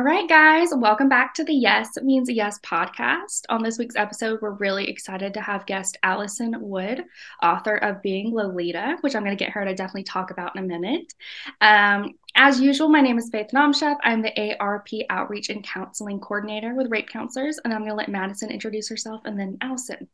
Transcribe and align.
All 0.00 0.06
right, 0.06 0.26
guys, 0.26 0.70
welcome 0.74 1.10
back 1.10 1.34
to 1.34 1.44
the 1.44 1.52
Yes 1.52 1.98
Means 2.02 2.30
Yes 2.30 2.58
podcast. 2.60 3.42
On 3.50 3.62
this 3.62 3.76
week's 3.76 3.96
episode, 3.96 4.40
we're 4.40 4.52
really 4.52 4.88
excited 4.88 5.34
to 5.34 5.42
have 5.42 5.66
guest 5.66 5.98
Alisson 6.02 6.58
Wood, 6.58 7.04
author 7.42 7.76
of 7.76 8.00
Being 8.00 8.32
Lolita, 8.34 8.96
which 9.02 9.14
I'm 9.14 9.24
going 9.24 9.36
to 9.36 9.44
get 9.44 9.52
her 9.52 9.62
to 9.62 9.74
definitely 9.74 10.04
talk 10.04 10.30
about 10.30 10.56
in 10.56 10.64
a 10.64 10.66
minute. 10.66 11.12
Um, 11.60 12.14
as 12.34 12.58
usual, 12.58 12.88
my 12.88 13.02
name 13.02 13.18
is 13.18 13.28
Faith 13.28 13.48
Namshep. 13.52 13.96
I'm 14.02 14.22
the 14.22 14.56
ARP 14.58 14.88
Outreach 15.10 15.50
and 15.50 15.62
Counseling 15.62 16.18
Coordinator 16.18 16.74
with 16.74 16.90
Rape 16.90 17.10
Counselors, 17.10 17.58
and 17.62 17.74
I'm 17.74 17.80
going 17.80 17.90
to 17.90 17.94
let 17.94 18.08
Madison 18.08 18.50
introduce 18.50 18.88
herself 18.88 19.20
and 19.26 19.38
then 19.38 19.58
Alisson. 19.58 20.06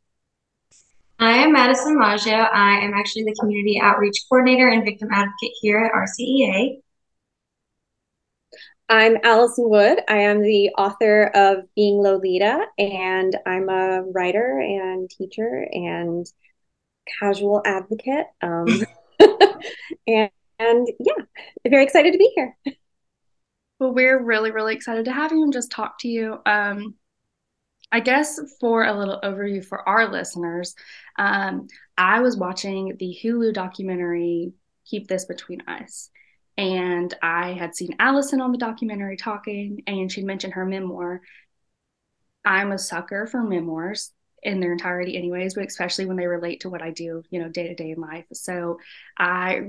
I 1.17 1.31
am 1.37 1.53
Madison 1.53 1.97
Maggio. 1.97 2.33
I 2.33 2.79
am 2.79 2.93
actually 2.93 3.23
the 3.23 3.37
Community 3.39 3.79
Outreach 3.81 4.25
Coordinator 4.27 4.67
and 4.67 4.83
Victim 4.83 5.07
Advocate 5.13 5.53
here 5.61 5.79
at 5.79 5.93
RCEA. 5.93 6.81
I'm 8.89 9.17
Alisson 9.17 9.69
Wood. 9.69 9.99
I 10.07 10.19
am 10.19 10.41
the 10.41 10.69
author 10.77 11.25
of 11.35 11.65
Being 11.75 12.01
Lolita, 12.01 12.67
and 12.77 13.37
I'm 13.45 13.67
a 13.67 14.03
writer 14.03 14.61
and 14.61 15.09
teacher 15.09 15.67
and 15.73 16.25
casual 17.19 17.61
advocate. 17.65 18.27
Um, 18.41 18.67
and, 20.07 20.29
and 20.57 20.87
yeah, 21.01 21.21
very 21.67 21.83
excited 21.83 22.13
to 22.13 22.17
be 22.17 22.31
here. 22.33 22.55
Well, 23.77 23.93
we're 23.93 24.23
really, 24.23 24.51
really 24.51 24.75
excited 24.75 25.03
to 25.05 25.11
have 25.11 25.33
you 25.33 25.43
and 25.43 25.51
just 25.51 25.69
talk 25.69 25.99
to 25.99 26.07
you. 26.07 26.39
Um, 26.45 26.95
I 27.91 27.99
guess 27.99 28.39
for 28.61 28.85
a 28.85 28.97
little 28.97 29.19
overview 29.21 29.65
for 29.65 29.87
our 29.87 30.09
listeners, 30.09 30.75
um, 31.19 31.67
I 31.97 32.21
was 32.21 32.37
watching 32.37 32.95
the 32.97 33.17
Hulu 33.21 33.53
documentary 33.53 34.53
Keep 34.85 35.09
This 35.09 35.25
Between 35.25 35.61
Us. 35.67 36.09
And 36.57 37.13
I 37.21 37.53
had 37.53 37.75
seen 37.75 37.95
Alisson 37.97 38.41
on 38.41 38.51
the 38.51 38.57
documentary 38.57 39.15
talking, 39.15 39.83
and 39.85 40.11
she'd 40.11 40.25
mentioned 40.25 40.53
her 40.53 40.65
memoir. 40.65 41.21
I'm 42.43 42.71
a 42.71 42.77
sucker 42.79 43.27
for 43.27 43.43
memoirs 43.43 44.11
in 44.41 44.59
their 44.59 44.71
entirety, 44.71 45.17
anyways, 45.17 45.53
but 45.53 45.65
especially 45.65 46.05
when 46.05 46.17
they 46.17 46.27
relate 46.27 46.61
to 46.61 46.69
what 46.69 46.81
I 46.81 46.91
do, 46.91 47.23
you 47.29 47.41
know, 47.41 47.49
day 47.49 47.67
to 47.67 47.75
day 47.75 47.91
in 47.91 48.01
life. 48.01 48.25
So 48.33 48.79
I 49.17 49.61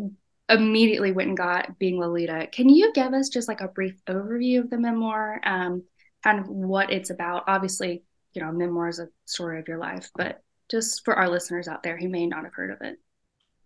immediately 0.48 1.12
went 1.12 1.28
and 1.28 1.36
got 1.36 1.78
Being 1.78 1.98
Lolita. 1.98 2.48
Can 2.50 2.68
you 2.68 2.92
give 2.92 3.12
us 3.12 3.28
just 3.28 3.48
like 3.48 3.60
a 3.60 3.68
brief 3.68 4.00
overview 4.06 4.60
of 4.60 4.70
the 4.70 4.78
memoir, 4.78 5.40
um, 5.44 5.82
kind 6.22 6.38
of 6.38 6.48
what 6.48 6.90
it's 6.90 7.10
about? 7.10 7.44
Obviously, 7.48 8.02
you 8.32 8.42
know, 8.42 8.52
memoir 8.52 8.88
is 8.88 8.98
a 8.98 9.08
story 9.26 9.58
of 9.58 9.68
your 9.68 9.78
life, 9.78 10.10
but 10.16 10.42
just 10.70 11.04
for 11.04 11.14
our 11.14 11.28
listeners 11.28 11.68
out 11.68 11.82
there 11.82 11.98
who 11.98 12.08
may 12.08 12.26
not 12.26 12.44
have 12.44 12.54
heard 12.54 12.70
of 12.70 12.80
it. 12.82 12.98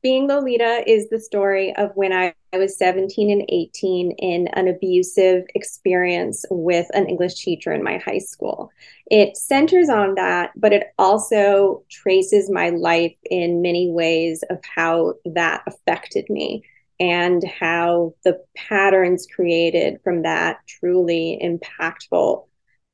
Being 0.03 0.27
Lolita 0.27 0.83
is 0.85 1.09
the 1.11 1.21
story 1.21 1.73
of 1.77 1.93
when 1.95 2.13
I, 2.13 2.35
I 2.53 2.59
was 2.59 2.77
17 2.77 3.31
and 3.31 3.45
18 3.49 4.11
in 4.11 4.49
an 4.49 4.67
abusive 4.67 5.45
experience 5.55 6.45
with 6.51 6.89
an 6.93 7.09
English 7.09 7.37
teacher 7.37 7.73
in 7.73 7.85
my 7.85 7.99
high 7.99 8.19
school. 8.19 8.73
It 9.07 9.37
centers 9.37 9.89
on 9.89 10.17
that, 10.17 10.51
but 10.57 10.73
it 10.73 10.89
also 10.99 11.85
traces 11.89 12.51
my 12.51 12.71
life 12.71 13.15
in 13.31 13.63
many 13.63 13.93
ways 13.93 14.43
of 14.51 14.59
how 14.65 15.15
that 15.25 15.63
affected 15.69 16.29
me 16.29 16.65
and 16.99 17.45
how 17.45 18.15
the 18.25 18.43
patterns 18.57 19.29
created 19.33 20.01
from 20.03 20.23
that 20.23 20.59
truly 20.67 21.41
impactful 21.41 22.45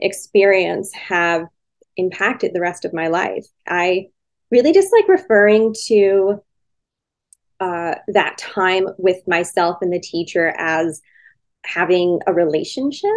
experience 0.00 0.92
have 0.92 1.46
impacted 1.96 2.52
the 2.52 2.60
rest 2.60 2.84
of 2.84 2.92
my 2.92 3.08
life. 3.08 3.46
I 3.66 4.08
really 4.50 4.74
just 4.74 4.92
like 4.92 5.08
referring 5.08 5.74
to 5.86 6.42
uh, 7.60 7.96
that 8.08 8.38
time 8.38 8.88
with 8.98 9.26
myself 9.26 9.78
and 9.80 9.92
the 9.92 10.00
teacher 10.00 10.54
as 10.56 11.02
having 11.64 12.20
a 12.26 12.32
relationship. 12.32 13.10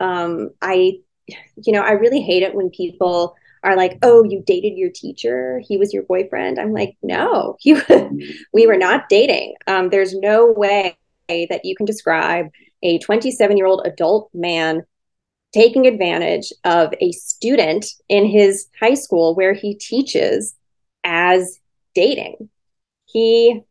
Um, 0.00 0.50
I, 0.60 0.98
you 1.28 1.72
know, 1.72 1.82
I 1.82 1.92
really 1.92 2.20
hate 2.20 2.42
it 2.42 2.54
when 2.54 2.70
people 2.70 3.34
are 3.62 3.76
like, 3.76 3.98
"Oh, 4.02 4.22
you 4.22 4.42
dated 4.46 4.76
your 4.76 4.90
teacher? 4.90 5.60
He 5.66 5.76
was 5.76 5.92
your 5.92 6.04
boyfriend." 6.04 6.58
I'm 6.58 6.72
like, 6.72 6.96
"No, 7.02 7.56
he, 7.60 7.76
we 8.52 8.66
were 8.66 8.76
not 8.76 9.08
dating. 9.08 9.54
Um, 9.66 9.88
there's 9.88 10.14
no 10.14 10.52
way 10.52 10.96
that 11.28 11.64
you 11.64 11.74
can 11.74 11.86
describe 11.86 12.46
a 12.82 12.98
27 12.98 13.56
year 13.56 13.66
old 13.66 13.82
adult 13.84 14.30
man 14.32 14.82
taking 15.52 15.86
advantage 15.86 16.52
of 16.64 16.92
a 17.00 17.12
student 17.12 17.86
in 18.08 18.26
his 18.26 18.68
high 18.78 18.94
school 18.94 19.34
where 19.34 19.54
he 19.54 19.74
teaches 19.74 20.54
as 21.02 21.60
dating. 21.94 22.50
He 23.06 23.62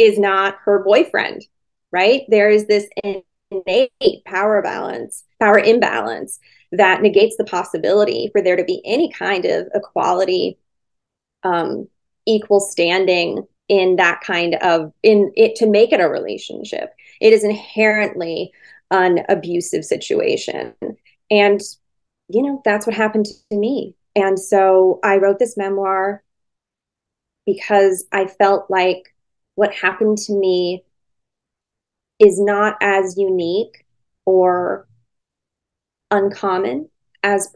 is 0.00 0.18
not 0.18 0.56
her 0.64 0.82
boyfriend, 0.82 1.46
right? 1.92 2.22
There 2.28 2.50
is 2.50 2.66
this 2.66 2.88
innate 3.52 4.24
power 4.24 4.62
balance, 4.62 5.24
power 5.38 5.58
imbalance 5.58 6.40
that 6.72 7.02
negates 7.02 7.36
the 7.36 7.44
possibility 7.44 8.30
for 8.32 8.40
there 8.40 8.56
to 8.56 8.64
be 8.64 8.80
any 8.84 9.12
kind 9.12 9.44
of 9.44 9.68
equality, 9.74 10.58
um, 11.42 11.86
equal 12.26 12.60
standing 12.60 13.46
in 13.68 13.96
that 13.96 14.20
kind 14.22 14.54
of 14.62 14.92
in 15.02 15.32
it 15.36 15.54
to 15.56 15.66
make 15.66 15.92
it 15.92 16.00
a 16.00 16.08
relationship. 16.08 16.94
It 17.20 17.32
is 17.32 17.44
inherently 17.44 18.52
an 18.90 19.20
abusive 19.28 19.84
situation. 19.84 20.74
And, 21.30 21.60
you 22.28 22.42
know, 22.42 22.62
that's 22.64 22.86
what 22.86 22.96
happened 22.96 23.26
to 23.26 23.56
me. 23.56 23.94
And 24.16 24.38
so 24.38 24.98
I 25.04 25.18
wrote 25.18 25.38
this 25.38 25.56
memoir 25.56 26.24
because 27.46 28.06
I 28.12 28.26
felt 28.26 28.70
like 28.70 29.14
what 29.60 29.74
happened 29.74 30.16
to 30.16 30.32
me 30.32 30.82
is 32.18 32.40
not 32.40 32.78
as 32.80 33.18
unique 33.18 33.84
or 34.24 34.88
uncommon 36.10 36.88
as 37.22 37.54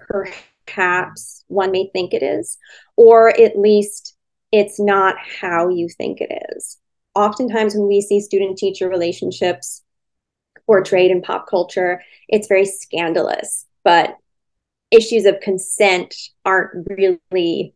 perhaps 0.67 1.47
one 1.49 1.71
may 1.71 1.89
think 1.95 2.13
it 2.13 2.23
is, 2.23 2.59
or 2.99 3.31
at 3.41 3.59
least 3.59 4.17
it's 4.53 4.79
not 4.79 5.17
how 5.19 5.71
you 5.71 5.89
think 5.89 6.21
it 6.21 6.31
is. 6.55 6.77
Oftentimes, 7.15 7.75
when 7.75 7.89
we 7.89 8.03
see 8.03 8.21
student 8.21 8.59
teacher 8.59 8.87
relationships 8.87 9.83
portrayed 10.67 11.11
in 11.11 11.23
pop 11.23 11.49
culture, 11.49 12.03
it's 12.29 12.49
very 12.49 12.67
scandalous, 12.67 13.65
but 13.83 14.15
issues 14.91 15.25
of 15.25 15.41
consent 15.41 16.15
aren't 16.45 16.87
really 16.87 17.75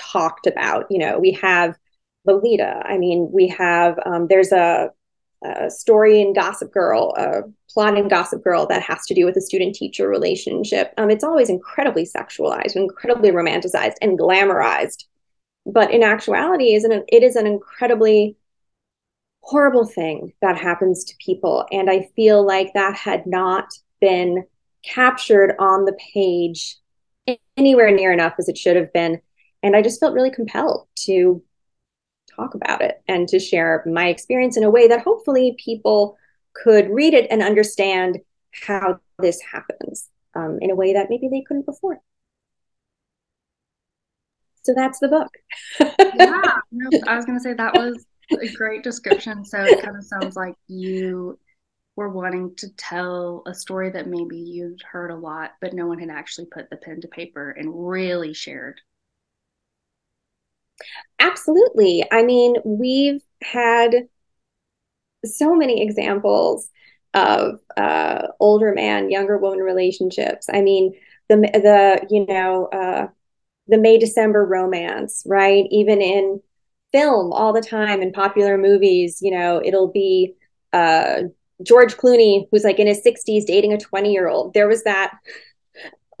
talked 0.00 0.46
about. 0.46 0.86
You 0.88 1.00
know, 1.00 1.18
we 1.18 1.32
have 1.32 1.76
Lolita. 2.24 2.82
I 2.84 2.98
mean, 2.98 3.30
we 3.32 3.48
have 3.48 3.98
um, 4.06 4.28
there's 4.28 4.52
a, 4.52 4.90
a, 5.44 5.70
story 5.70 6.20
in 6.20 6.32
Gossip 6.32 6.72
Girl, 6.72 7.14
a 7.16 7.42
plot 7.68 7.98
in 7.98 8.08
Gossip 8.08 8.44
Girl 8.44 8.66
that 8.66 8.82
has 8.82 9.04
to 9.06 9.14
do 9.14 9.24
with 9.24 9.36
a 9.36 9.40
student-teacher 9.40 10.08
relationship. 10.08 10.92
Um, 10.96 11.10
it's 11.10 11.24
always 11.24 11.48
incredibly 11.48 12.04
sexualized, 12.04 12.76
incredibly 12.76 13.30
romanticized, 13.30 13.96
and 14.00 14.18
glamorized. 14.18 15.04
But 15.66 15.92
in 15.92 16.02
actuality, 16.02 16.74
is 16.74 16.84
an, 16.84 17.04
it 17.08 17.22
is 17.22 17.36
an 17.36 17.46
incredibly 17.46 18.36
horrible 19.40 19.86
thing 19.86 20.32
that 20.40 20.56
happens 20.56 21.04
to 21.04 21.14
people, 21.24 21.66
and 21.72 21.90
I 21.90 22.08
feel 22.14 22.46
like 22.46 22.72
that 22.74 22.94
had 22.94 23.26
not 23.26 23.72
been 24.00 24.44
captured 24.84 25.54
on 25.58 25.84
the 25.84 25.96
page 26.14 26.76
anywhere 27.56 27.90
near 27.90 28.12
enough 28.12 28.34
as 28.38 28.48
it 28.48 28.58
should 28.58 28.76
have 28.76 28.92
been. 28.92 29.20
And 29.62 29.76
I 29.76 29.82
just 29.82 30.00
felt 30.00 30.14
really 30.14 30.30
compelled 30.30 30.88
to 31.06 31.42
talk 32.36 32.54
about 32.54 32.82
it 32.82 33.02
and 33.08 33.28
to 33.28 33.38
share 33.38 33.82
my 33.86 34.08
experience 34.08 34.56
in 34.56 34.64
a 34.64 34.70
way 34.70 34.88
that 34.88 35.02
hopefully 35.02 35.56
people 35.58 36.16
could 36.54 36.90
read 36.90 37.14
it 37.14 37.26
and 37.30 37.42
understand 37.42 38.18
how 38.52 38.98
this 39.18 39.40
happens 39.40 40.08
um, 40.34 40.58
in 40.60 40.70
a 40.70 40.74
way 40.74 40.92
that 40.92 41.08
maybe 41.10 41.28
they 41.28 41.42
couldn't 41.42 41.66
before. 41.66 42.00
So 44.64 44.74
that's 44.74 45.00
the 45.00 45.08
book. 45.08 45.30
yeah, 45.80 46.42
no, 46.72 47.00
I 47.06 47.16
was 47.16 47.24
going 47.24 47.38
to 47.38 47.42
say 47.42 47.54
that 47.54 47.74
was 47.74 48.06
a 48.30 48.48
great 48.52 48.82
description. 48.84 49.44
So 49.44 49.58
it 49.62 49.82
kind 49.82 49.96
of 49.96 50.04
sounds 50.04 50.36
like 50.36 50.54
you 50.68 51.38
were 51.96 52.08
wanting 52.08 52.54
to 52.56 52.68
tell 52.76 53.42
a 53.46 53.54
story 53.54 53.90
that 53.90 54.06
maybe 54.06 54.36
you'd 54.36 54.82
heard 54.82 55.10
a 55.10 55.16
lot, 55.16 55.52
but 55.60 55.74
no 55.74 55.86
one 55.86 55.98
had 55.98 56.10
actually 56.10 56.46
put 56.46 56.70
the 56.70 56.76
pen 56.76 57.00
to 57.00 57.08
paper 57.08 57.50
and 57.50 57.88
really 57.88 58.32
shared 58.32 58.80
Absolutely. 61.18 62.04
I 62.10 62.22
mean, 62.22 62.56
we've 62.64 63.22
had 63.42 64.08
so 65.24 65.54
many 65.54 65.82
examples 65.82 66.70
of 67.14 67.60
uh, 67.76 68.28
older 68.40 68.72
man, 68.74 69.10
younger 69.10 69.38
woman 69.38 69.60
relationships. 69.60 70.48
I 70.52 70.62
mean, 70.62 70.94
the 71.28 71.36
the 71.36 72.06
you 72.10 72.26
know 72.26 72.66
uh, 72.66 73.08
the 73.68 73.78
May 73.78 73.98
December 73.98 74.46
romance, 74.46 75.24
right? 75.26 75.66
Even 75.70 76.02
in 76.02 76.40
film, 76.92 77.32
all 77.32 77.52
the 77.52 77.62
time 77.62 78.02
in 78.02 78.12
popular 78.12 78.58
movies, 78.58 79.20
you 79.22 79.32
know, 79.32 79.62
it'll 79.64 79.88
be 79.92 80.34
uh, 80.72 81.22
George 81.62 81.96
Clooney 81.96 82.48
who's 82.50 82.64
like 82.64 82.78
in 82.80 82.88
his 82.88 83.02
60s 83.02 83.46
dating 83.46 83.72
a 83.74 83.78
20 83.78 84.12
year 84.12 84.28
old. 84.28 84.54
There 84.54 84.68
was 84.68 84.84
that 84.84 85.12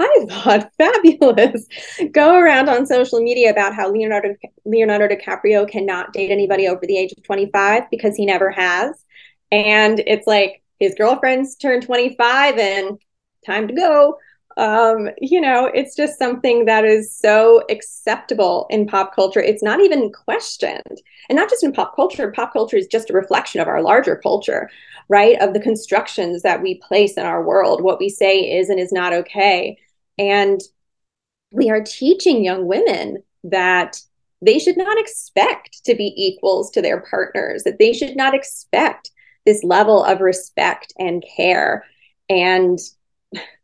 I 0.02 0.26
thought 0.28 0.70
fabulous. 0.78 1.66
Go 2.10 2.36
around 2.36 2.68
on 2.68 2.86
social 2.86 3.20
media 3.20 3.50
about 3.50 3.74
how 3.74 3.90
Leonardo 3.90 4.34
Leonardo 4.64 5.08
DiCaprio 5.08 5.68
cannot 5.68 6.12
date 6.12 6.30
anybody 6.30 6.66
over 6.68 6.80
the 6.86 6.98
age 6.98 7.12
of 7.12 7.22
25 7.22 7.84
because 7.90 8.16
he 8.16 8.26
never 8.26 8.50
has. 8.50 9.04
And 9.50 10.00
it's 10.06 10.26
like 10.26 10.62
his 10.78 10.94
girlfriend's 10.94 11.56
turned 11.56 11.82
25 11.84 12.58
and 12.58 12.98
time 13.46 13.68
to 13.68 13.74
go. 13.74 14.18
Um, 14.56 15.08
you 15.18 15.40
know, 15.40 15.66
it's 15.66 15.96
just 15.96 16.18
something 16.18 16.66
that 16.66 16.84
is 16.84 17.16
so 17.16 17.62
acceptable 17.70 18.66
in 18.68 18.86
pop 18.86 19.14
culture. 19.14 19.40
It's 19.40 19.62
not 19.62 19.80
even 19.80 20.12
questioned. 20.12 21.00
And 21.28 21.36
not 21.36 21.48
just 21.48 21.64
in 21.64 21.72
pop 21.72 21.96
culture, 21.96 22.30
pop 22.32 22.52
culture 22.52 22.76
is 22.76 22.86
just 22.86 23.08
a 23.10 23.14
reflection 23.14 23.60
of 23.60 23.68
our 23.68 23.82
larger 23.82 24.16
culture, 24.16 24.68
right? 25.08 25.40
Of 25.40 25.54
the 25.54 25.60
constructions 25.60 26.42
that 26.42 26.62
we 26.62 26.74
place 26.76 27.14
in 27.14 27.24
our 27.24 27.42
world, 27.42 27.82
what 27.82 27.98
we 27.98 28.08
say 28.08 28.40
is 28.40 28.68
and 28.68 28.78
is 28.78 28.92
not 28.92 29.12
okay. 29.12 29.78
And 30.18 30.60
we 31.50 31.70
are 31.70 31.82
teaching 31.82 32.44
young 32.44 32.66
women 32.66 33.22
that 33.44 34.00
they 34.40 34.58
should 34.58 34.76
not 34.76 34.98
expect 34.98 35.84
to 35.84 35.94
be 35.94 36.12
equals 36.16 36.70
to 36.72 36.82
their 36.82 37.00
partners, 37.00 37.62
that 37.64 37.78
they 37.78 37.92
should 37.92 38.16
not 38.16 38.34
expect 38.34 39.10
this 39.46 39.62
level 39.62 40.02
of 40.04 40.20
respect 40.20 40.92
and 40.98 41.24
care 41.36 41.84
and 42.28 42.78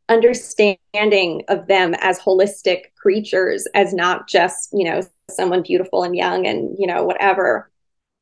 understanding 0.08 1.42
of 1.48 1.66
them 1.66 1.94
as 2.00 2.18
holistic 2.18 2.94
creatures, 2.96 3.66
as 3.74 3.92
not 3.92 4.28
just, 4.28 4.70
you 4.72 4.84
know, 4.84 5.02
someone 5.30 5.62
beautiful 5.62 6.02
and 6.02 6.16
young 6.16 6.46
and, 6.46 6.76
you 6.78 6.86
know, 6.86 7.04
whatever, 7.04 7.70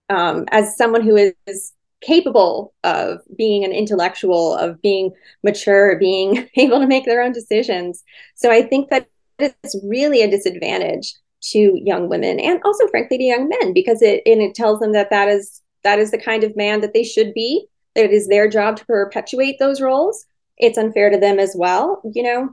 um, 0.09 0.45
as 0.49 0.77
someone 0.77 1.03
who 1.03 1.17
is 1.47 1.73
capable 2.01 2.75
of 2.85 3.21
being 3.37 3.65
an 3.65 3.73
intellectual, 3.73 4.55
of 4.55 4.81
being 4.83 5.11
mature, 5.43 5.99
being 5.99 6.49
able 6.57 6.81
to 6.81 6.87
make 6.87 7.05
their 7.05 7.23
own 7.23 7.33
decisions. 7.33 8.05
So 8.35 8.51
I 8.51 8.63
think 8.63 8.91
that 8.91 9.09
it's 9.39 9.77
really 9.85 10.23
a 10.23 10.31
disadvantage 10.31 11.15
to 11.43 11.79
young 11.85 12.09
women 12.09 12.41
and 12.41 12.61
also 12.65 12.87
frankly 12.89 13.19
to 13.19 13.25
young 13.25 13.49
men 13.49 13.73
because 13.73 14.01
it 14.01 14.23
and 14.25 14.41
it 14.41 14.55
tells 14.55 14.81
them 14.81 14.93
that 14.93 15.11
that 15.11 15.29
is 15.29 15.63
that 15.85 15.99
is 15.99 16.11
the 16.11 16.19
kind 16.19 16.43
of 16.43 16.57
man 16.57 16.81
that 16.81 16.95
they 16.95 17.05
should 17.05 17.33
be. 17.35 17.67
That 17.95 18.07
it 18.07 18.13
is 18.13 18.29
their 18.29 18.49
job 18.49 18.77
to 18.77 18.85
perpetuate 18.85 19.59
those 19.59 19.81
roles. 19.81 20.27
It's 20.59 20.79
unfair 20.79 21.11
to 21.11 21.19
them 21.19 21.39
as 21.39 21.55
well. 21.57 22.01
You 22.15 22.23
know 22.23 22.51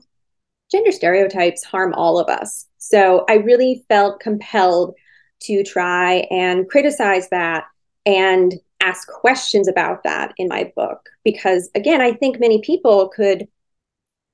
gender 0.71 0.91
stereotypes 0.91 1.63
harm 1.63 1.93
all 1.93 2.19
of 2.19 2.27
us. 2.29 2.67
So 2.77 3.25
i 3.29 3.35
really 3.35 3.85
felt 3.87 4.19
compelled 4.19 4.95
to 5.43 5.63
try 5.63 6.27
and 6.31 6.69
criticize 6.69 7.29
that 7.29 7.65
and 8.05 8.53
ask 8.83 9.07
questions 9.07 9.68
about 9.68 10.03
that 10.03 10.33
in 10.38 10.47
my 10.47 10.71
book. 10.75 11.09
Because 11.24 11.69
again 11.75 12.01
i 12.01 12.12
think 12.13 12.39
many 12.39 12.62
people 12.62 13.09
could 13.09 13.47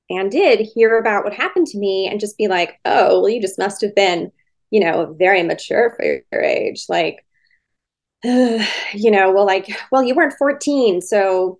and 0.10 0.32
did 0.32 0.60
hear 0.60 0.98
about 0.98 1.24
what 1.24 1.34
happened 1.34 1.68
to 1.68 1.78
me 1.78 2.08
and 2.08 2.20
just 2.20 2.38
be 2.38 2.48
like 2.48 2.80
oh 2.86 3.22
well 3.22 3.30
you 3.30 3.42
just 3.42 3.60
must 3.60 3.82
have 3.82 3.94
been 3.96 4.32
you 4.72 4.80
know 4.80 5.16
very 5.18 5.44
mature 5.44 5.94
for 5.96 6.06
your 6.06 6.44
age. 6.44 6.86
Like 6.90 7.26
uh, 8.26 8.64
you 8.94 9.12
know 9.12 9.32
well 9.32 9.46
like 9.46 9.70
well 9.92 10.04
you 10.04 10.16
weren't 10.16 10.38
14 10.38 11.02
so 11.02 11.60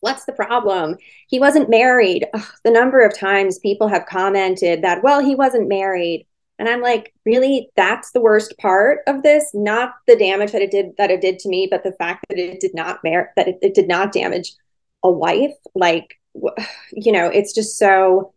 what's 0.00 0.24
the 0.24 0.32
problem? 0.32 0.96
He 1.28 1.38
wasn't 1.38 1.70
married. 1.70 2.26
Ugh, 2.34 2.44
the 2.64 2.72
number 2.72 3.02
of 3.02 3.16
times 3.16 3.60
people 3.60 3.86
have 3.86 4.06
commented 4.06 4.82
that 4.82 5.02
well 5.02 5.20
he 5.20 5.34
wasn't 5.34 5.68
married 5.68 6.26
and 6.62 6.68
i'm 6.68 6.80
like 6.80 7.12
really? 7.26 7.70
That's 7.74 8.12
the 8.12 8.20
worst 8.20 8.56
part 8.58 9.00
of 9.08 9.24
this? 9.24 9.50
Not 9.52 9.94
the 10.06 10.14
damage 10.14 10.52
that 10.52 10.62
it 10.62 10.70
did 10.70 10.96
that 10.96 11.10
it 11.10 11.20
did 11.20 11.40
to 11.40 11.48
me 11.48 11.66
but 11.68 11.82
the 11.82 11.92
fact 11.92 12.24
that 12.28 12.38
it 12.38 12.60
did 12.60 12.72
not 12.72 13.02
merit 13.02 13.30
that 13.36 13.48
it, 13.48 13.58
it 13.62 13.74
did 13.74 13.88
not 13.88 14.12
damage 14.12 14.54
a 15.02 15.10
wife? 15.10 15.56
Like 15.74 16.20
you 16.92 17.10
know 17.10 17.26
it's 17.26 17.52
just 17.52 17.78
so 17.78 18.32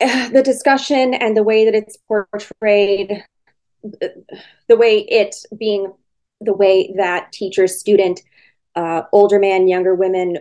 the 0.00 0.42
discussion 0.44 1.14
and 1.14 1.36
the 1.36 1.44
way 1.44 1.64
that 1.64 1.74
it's 1.76 1.96
portrayed 2.08 3.24
the 4.68 4.76
way 4.76 4.98
it 5.02 5.36
being 5.56 5.92
the 6.40 6.52
way 6.52 6.92
that 6.96 7.30
teacher 7.32 7.68
student 7.68 8.20
uh, 8.74 9.02
older 9.12 9.38
man 9.38 9.68
younger 9.68 9.94
women 9.94 10.38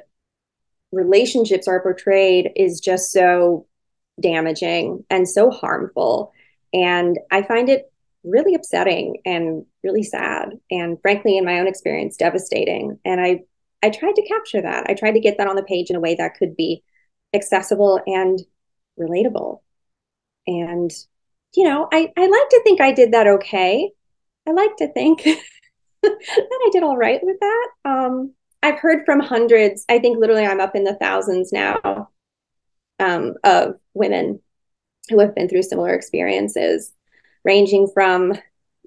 relationships 0.91 1.67
are 1.67 1.81
portrayed 1.81 2.51
is 2.55 2.79
just 2.79 3.11
so 3.11 3.67
damaging 4.21 5.03
and 5.09 5.27
so 5.27 5.49
harmful. 5.51 6.31
And 6.73 7.17
i 7.31 7.41
find 7.41 7.69
it 7.69 7.91
really 8.23 8.55
upsetting 8.55 9.17
and 9.25 9.65
really 9.83 10.03
sad 10.03 10.49
and 10.71 10.99
frankly 11.01 11.37
in 11.37 11.45
my 11.45 11.59
own 11.59 11.67
experience 11.67 12.17
devastating. 12.17 12.99
And 13.05 13.21
i 13.21 13.41
i 13.83 13.89
tried 13.89 14.15
to 14.15 14.27
capture 14.27 14.61
that. 14.61 14.85
I 14.89 14.93
tried 14.93 15.13
to 15.13 15.19
get 15.19 15.37
that 15.37 15.47
on 15.47 15.55
the 15.55 15.63
page 15.63 15.89
in 15.89 15.95
a 15.95 16.01
way 16.01 16.15
that 16.15 16.35
could 16.35 16.55
be 16.55 16.83
accessible 17.33 17.99
and 18.07 18.39
relatable. 18.99 19.59
And 20.47 20.91
you 21.55 21.63
know 21.63 21.87
i 21.91 22.11
i 22.17 22.21
like 22.21 22.49
to 22.49 22.61
think 22.63 22.81
i 22.81 22.91
did 22.91 23.13
that 23.13 23.27
okay. 23.27 23.91
I 24.47 24.51
like 24.51 24.75
to 24.77 24.91
think 24.93 25.23
that 26.03 26.59
i 26.65 26.69
did 26.71 26.83
all 26.83 26.97
right 26.97 27.19
with 27.21 27.39
that. 27.39 27.69
Um 27.85 28.33
i've 28.63 28.79
heard 28.79 29.05
from 29.05 29.19
hundreds 29.19 29.85
i 29.89 29.99
think 29.99 30.17
literally 30.17 30.45
i'm 30.45 30.59
up 30.59 30.75
in 30.75 30.83
the 30.83 30.95
thousands 30.95 31.51
now 31.51 32.09
um, 32.99 33.33
of 33.43 33.75
women 33.95 34.39
who 35.09 35.19
have 35.19 35.35
been 35.35 35.49
through 35.49 35.63
similar 35.63 35.93
experiences 35.93 36.93
ranging 37.43 37.87
from 37.93 38.33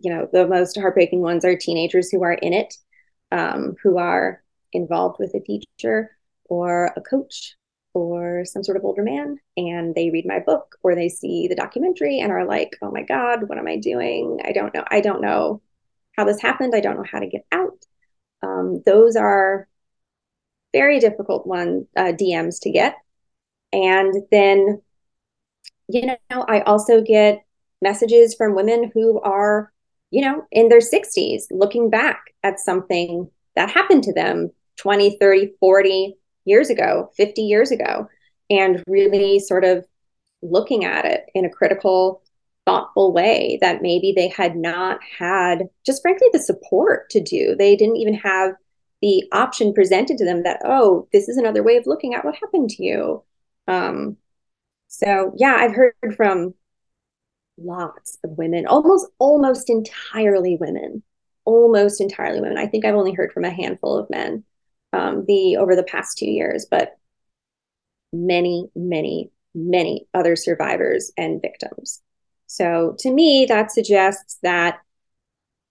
you 0.01 0.15
know 0.15 0.29
the 0.33 0.47
most 0.47 0.79
heartbreaking 0.79 1.21
ones 1.21 1.45
are 1.45 1.57
teenagers 1.57 2.11
who 2.11 2.23
are 2.23 2.35
in 2.35 2.53
it 2.53 2.75
um, 3.33 3.75
who 3.83 3.99
are 3.99 4.43
involved 4.73 5.17
with 5.19 5.35
a 5.35 5.41
teacher 5.41 6.11
or 6.45 6.93
a 6.97 7.01
coach 7.01 7.57
or 7.95 8.45
some 8.45 8.63
sort 8.63 8.77
of 8.77 8.85
older 8.85 9.03
man 9.03 9.39
and 9.57 9.95
they 9.95 10.11
read 10.11 10.27
my 10.27 10.39
book 10.39 10.77
or 10.83 10.95
they 10.95 11.09
see 11.09 11.49
the 11.49 11.55
documentary 11.55 12.21
and 12.21 12.31
are 12.31 12.47
like, 12.47 12.77
oh 12.83 12.91
my 12.91 13.03
God, 13.03 13.49
what 13.49 13.59
am 13.59 13.67
I 13.67 13.77
doing? 13.77 14.41
I 14.45 14.53
don't 14.53 14.75
know. 14.75 14.85
I 14.91 15.01
don't 15.01 15.21
know 15.21 15.63
how 16.17 16.25
this 16.25 16.41
happened. 16.41 16.75
I 16.75 16.81
don't 16.81 16.97
know 16.97 17.07
how 17.11 17.19
to 17.19 17.27
get 17.27 17.45
out. 17.53 17.85
Um, 18.43 18.83
those 18.85 19.17
are 19.17 19.69
very 20.73 21.01
difficult 21.01 21.47
one 21.47 21.87
uh, 21.97 22.13
DMs 22.13 22.61
to 22.63 22.71
get. 22.71 22.97
And 23.73 24.15
then, 24.31 24.83
you 25.89 26.07
know, 26.07 26.17
I 26.31 26.61
also 26.61 27.01
get 27.01 27.45
messages 27.81 28.35
from 28.35 28.55
women 28.55 28.91
who 28.93 29.21
are, 29.21 29.73
you 30.11 30.23
know, 30.23 30.45
in 30.51 30.69
their 30.69 30.81
60s 30.81 31.45
looking 31.51 31.91
back 31.91 32.35
at 32.43 32.61
something 32.61 33.31
that 33.57 33.71
happened 33.71 34.05
to 34.05 34.13
them 34.13 34.51
20, 34.77 35.17
30, 35.19 35.53
40, 35.59 36.17
years 36.49 36.71
ago, 36.71 37.11
50 37.17 37.43
years 37.43 37.71
ago, 37.71 38.09
and 38.51 38.83
really 38.89 39.39
sort 39.39 39.65
of 39.65 39.87
looking 40.43 40.85
at 40.85 41.05
it 41.05 41.27
in 41.35 41.45
a 41.45 41.51
critical, 41.51 42.23
thoughtful 42.67 43.13
way 43.13 43.59
that 43.61 43.83
maybe 43.83 44.13
they 44.17 44.29
had 44.29 44.57
not 44.57 44.99
had 45.19 45.69
just 45.85 46.03
frankly 46.03 46.29
the 46.33 46.39
support 46.39 47.11
to 47.11 47.21
do. 47.21 47.55
They 47.57 47.77
didn't 47.77 47.97
even 47.97 48.15
have 48.15 48.55
the 49.01 49.25
option 49.33 49.75
presented 49.75 50.19
to 50.19 50.25
them 50.25 50.43
that, 50.43 50.61
oh, 50.65 51.07
this 51.13 51.29
is 51.29 51.37
another 51.37 51.63
way 51.63 51.77
of 51.77 51.87
looking 51.87 52.15
at 52.15 52.25
what 52.25 52.35
happened 52.35 52.71
to 52.71 52.83
you. 52.83 53.23
Um, 53.69 54.17
so 54.89 55.33
yeah, 55.37 55.57
I've 55.59 55.75
heard 55.75 55.95
from 56.17 56.55
lots 57.59 58.19
of 58.25 58.31
women, 58.39 58.67
almost 58.67 59.07
almost 59.19 59.71
entirely 59.71 60.57
women, 60.57 61.03
almost 61.45 62.01
entirely 62.01 62.41
women. 62.41 62.59
I 62.59 62.67
think 62.67 62.85
I've 62.85 62.95
only 62.95 63.13
heard 63.13 63.33
from 63.33 63.45
a 63.45 63.51
handful 63.51 63.97
of 63.99 64.11
men 64.11 64.45
um, 64.93 65.25
the 65.27 65.57
over 65.57 65.77
the 65.77 65.83
past 65.83 66.19
two 66.19 66.31
years, 66.31 66.67
but 66.71 66.97
many, 68.13 68.71
many, 68.75 69.31
many 69.55 70.07
other 70.15 70.37
survivors 70.37 71.13
and 71.17 71.43
victims. 71.43 72.03
So 72.47 72.97
to 73.01 73.11
me, 73.11 73.45
that 73.49 73.71
suggests 73.71 74.39
that 74.43 74.81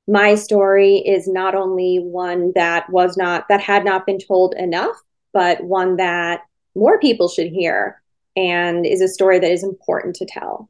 my 0.08 0.36
story 0.36 0.98
is 0.98 1.28
not 1.28 1.56
only 1.56 1.98
one 1.98 2.52
that 2.56 2.90
was 2.90 3.18
not 3.18 3.48
that 3.50 3.62
had 3.62 3.84
not 3.84 4.06
been 4.06 4.20
told 4.20 4.54
enough, 4.56 4.96
but 5.34 5.64
one 5.64 5.98
that 5.98 6.42
more 6.76 7.00
people 7.00 7.28
should 7.28 7.48
hear 7.48 8.02
and 8.38 8.86
is 8.86 9.02
a 9.02 9.08
story 9.08 9.40
that 9.40 9.52
is 9.52 9.64
important 9.64 10.16
to 10.16 10.26
tell. 10.26 10.70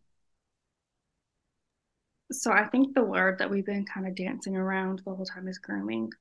So 2.32 2.52
I 2.52 2.66
think 2.66 2.96
the 2.96 3.04
word 3.04 3.40
that 3.40 3.50
we've 3.50 3.66
been 3.66 3.86
kind 3.86 4.08
of 4.08 4.16
dancing 4.16 4.56
around 4.56 5.02
the 5.06 5.14
whole 5.14 5.26
time 5.26 5.48
is 5.48 5.60
grooming. 5.60 6.12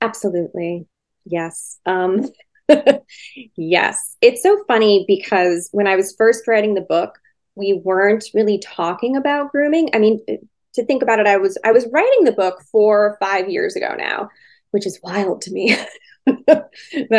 Absolutely. 0.00 0.86
Yes. 1.24 1.78
Um, 1.86 2.28
yes. 3.56 4.16
It's 4.20 4.42
so 4.42 4.62
funny 4.66 5.04
because 5.06 5.68
when 5.72 5.86
I 5.86 5.96
was 5.96 6.14
first 6.16 6.46
writing 6.48 6.74
the 6.74 6.80
book, 6.80 7.18
we 7.54 7.80
weren't 7.84 8.24
really 8.34 8.58
talking 8.58 9.16
about 9.16 9.52
grooming. 9.52 9.90
I 9.94 9.98
mean, 9.98 10.20
to 10.74 10.84
think 10.84 11.02
about 11.02 11.20
it, 11.20 11.26
I 11.26 11.36
was 11.36 11.56
I 11.64 11.72
was 11.72 11.86
writing 11.92 12.24
the 12.24 12.32
book 12.32 12.62
four 12.72 13.06
or 13.06 13.16
five 13.20 13.48
years 13.48 13.76
ago 13.76 13.94
now, 13.96 14.28
which 14.70 14.86
is 14.86 15.00
wild 15.02 15.42
to 15.42 15.52
me. 15.52 15.76
that 16.26 16.68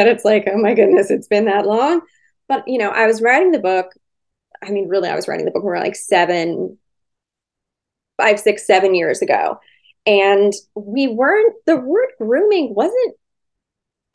it's 0.07 0.25
like, 0.25 0.47
oh 0.51 0.57
my 0.57 0.73
goodness, 0.73 1.11
it's 1.11 1.27
been 1.27 1.45
that 1.45 1.65
long. 1.65 2.01
But 2.51 2.67
you 2.67 2.77
know, 2.77 2.89
I 2.89 3.07
was 3.07 3.21
writing 3.21 3.53
the 3.53 3.59
book. 3.59 3.93
I 4.61 4.71
mean, 4.71 4.89
really, 4.89 5.07
I 5.07 5.15
was 5.15 5.25
writing 5.25 5.45
the 5.45 5.51
book 5.51 5.63
more 5.63 5.79
like 5.79 5.95
seven, 5.95 6.77
five, 8.17 8.41
six, 8.41 8.67
seven 8.67 8.93
years 8.93 9.21
ago. 9.21 9.57
And 10.05 10.51
we 10.75 11.07
weren't, 11.07 11.55
the 11.65 11.77
word 11.77 12.09
grooming 12.17 12.75
wasn't 12.75 13.15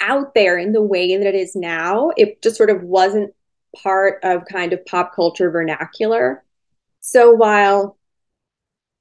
out 0.00 0.35
there 0.35 0.59
in 0.59 0.73
the 0.73 0.83
way 0.83 1.16
that 1.16 1.26
it 1.26 1.35
is 1.35 1.57
now. 1.57 2.11
It 2.19 2.43
just 2.43 2.57
sort 2.57 2.69
of 2.69 2.83
wasn't 2.83 3.33
part 3.75 4.21
of 4.23 4.45
kind 4.45 4.75
of 4.75 4.85
pop 4.85 5.14
culture 5.16 5.50
vernacular. 5.50 6.45
So 7.00 7.33
while 7.33 7.97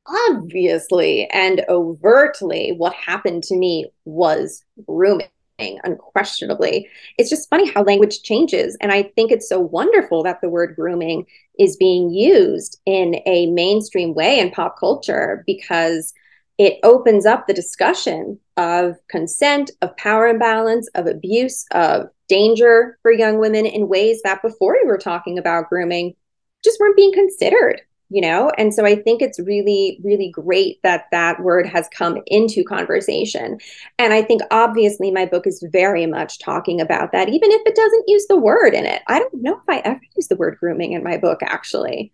obviously 0.07 1.27
and 1.33 1.65
overtly 1.67 2.71
what 2.77 2.93
happened 2.93 3.43
to 3.43 3.57
me 3.57 3.87
was 4.05 4.63
grooming, 4.87 5.27
unquestionably. 5.57 6.89
It's 7.17 7.29
just 7.29 7.49
funny 7.49 7.69
how 7.69 7.83
language 7.83 8.21
changes. 8.23 8.77
And 8.81 8.91
I 8.91 9.03
think 9.03 9.31
it's 9.31 9.47
so 9.47 9.59
wonderful 9.59 10.23
that 10.23 10.41
the 10.41 10.49
word 10.49 10.75
grooming 10.75 11.25
is 11.57 11.77
being 11.77 12.09
used 12.09 12.79
in 12.85 13.21
a 13.25 13.47
mainstream 13.47 14.13
way 14.13 14.39
in 14.39 14.51
pop 14.51 14.77
culture 14.79 15.43
because 15.47 16.13
it 16.57 16.79
opens 16.83 17.25
up 17.25 17.47
the 17.47 17.53
discussion 17.53 18.39
of 18.57 18.95
consent, 19.09 19.71
of 19.81 19.95
power 19.97 20.27
imbalance, 20.27 20.87
of 20.95 21.05
abuse, 21.05 21.65
of 21.71 22.07
danger 22.27 22.97
for 23.01 23.11
young 23.11 23.39
women 23.39 23.65
in 23.65 23.87
ways 23.87 24.21
that 24.23 24.41
before 24.41 24.77
we 24.81 24.87
were 24.87 24.97
talking 24.97 25.37
about 25.37 25.69
grooming 25.69 26.15
just 26.63 26.79
weren't 26.79 26.97
being 26.97 27.13
considered 27.13 27.81
you 28.09 28.21
know? 28.21 28.51
And 28.57 28.73
so 28.73 28.85
i 28.85 28.95
think 28.95 29.21
it's 29.21 29.39
really 29.39 29.99
really 30.03 30.29
great 30.29 30.81
that 30.83 31.05
that 31.11 31.41
word 31.41 31.65
has 31.67 31.87
come 31.89 32.19
into 32.27 32.63
conversation. 32.63 33.57
And 33.99 34.13
i 34.13 34.21
think 34.21 34.41
obviously 34.51 35.11
my 35.11 35.25
book 35.25 35.47
is 35.47 35.63
very 35.71 36.05
much 36.05 36.39
talking 36.39 36.81
about 36.81 37.11
that 37.11 37.29
even 37.29 37.51
if 37.51 37.61
it 37.65 37.75
doesn't 37.75 38.07
use 38.07 38.25
the 38.27 38.37
word 38.37 38.73
in 38.73 38.85
it. 38.85 39.01
I 39.07 39.19
don't 39.19 39.33
know 39.35 39.55
if 39.55 39.63
i 39.69 39.79
ever 39.79 40.01
use 40.15 40.27
the 40.27 40.35
word 40.35 40.57
grooming 40.59 40.93
in 40.93 41.03
my 41.03 41.17
book 41.17 41.39
actually. 41.43 42.11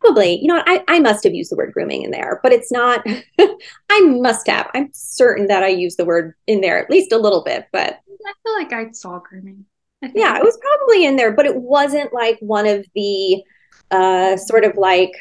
Probably. 0.00 0.40
You 0.40 0.46
know 0.46 0.62
I, 0.66 0.82
I 0.88 0.98
must 1.00 1.24
have 1.24 1.34
used 1.34 1.50
the 1.52 1.56
word 1.56 1.72
grooming 1.72 2.02
in 2.02 2.10
there 2.10 2.40
but 2.42 2.52
it's 2.52 2.72
not 2.72 3.04
i 3.38 4.00
must 4.00 4.46
have. 4.46 4.70
I'm 4.74 4.90
certain 4.92 5.46
that 5.48 5.62
i 5.62 5.68
used 5.68 5.98
the 5.98 6.04
word 6.04 6.34
in 6.46 6.60
there 6.60 6.82
at 6.82 6.90
least 6.90 7.12
a 7.12 7.18
little 7.18 7.42
bit 7.42 7.66
but 7.72 8.00
i 8.26 8.32
feel 8.42 8.54
like 8.54 8.72
i 8.72 8.90
saw 8.92 9.18
grooming. 9.18 9.64
I 10.02 10.10
yeah 10.14 10.36
it 10.38 10.44
was 10.44 10.58
probably 10.58 11.04
in 11.04 11.16
there 11.16 11.32
but 11.32 11.46
it 11.46 11.56
wasn't 11.56 12.12
like 12.14 12.38
one 12.40 12.66
of 12.66 12.86
the 12.94 13.42
uh, 13.90 14.36
sort 14.36 14.64
of 14.64 14.76
like 14.76 15.12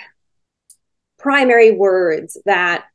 primary 1.18 1.72
words 1.72 2.38
that 2.46 2.86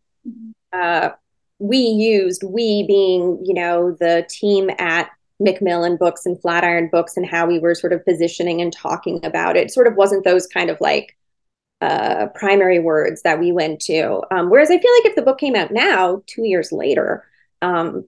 uh, 0.72 1.10
we 1.58 1.78
used, 1.78 2.42
we 2.42 2.84
being, 2.86 3.40
you 3.44 3.54
know, 3.54 3.96
the 4.00 4.26
team 4.28 4.70
at 4.78 5.10
Macmillan 5.40 5.96
Books 5.96 6.26
and 6.26 6.40
Flatiron 6.40 6.88
Books 6.90 7.16
and 7.16 7.26
how 7.26 7.46
we 7.46 7.58
were 7.58 7.74
sort 7.74 7.92
of 7.92 8.04
positioning 8.04 8.60
and 8.60 8.72
talking 8.72 9.24
about 9.24 9.56
it. 9.56 9.70
Sort 9.70 9.86
of 9.86 9.94
wasn't 9.94 10.24
those 10.24 10.46
kind 10.46 10.70
of 10.70 10.80
like 10.80 11.16
uh, 11.80 12.26
primary 12.34 12.78
words 12.78 13.22
that 13.22 13.38
we 13.38 13.52
went 13.52 13.80
to. 13.80 14.22
Um, 14.30 14.50
whereas 14.50 14.70
I 14.70 14.78
feel 14.78 14.92
like 14.98 15.06
if 15.06 15.16
the 15.16 15.22
book 15.22 15.38
came 15.38 15.56
out 15.56 15.70
now, 15.70 16.22
two 16.26 16.44
years 16.44 16.72
later, 16.72 17.24
um, 17.62 18.06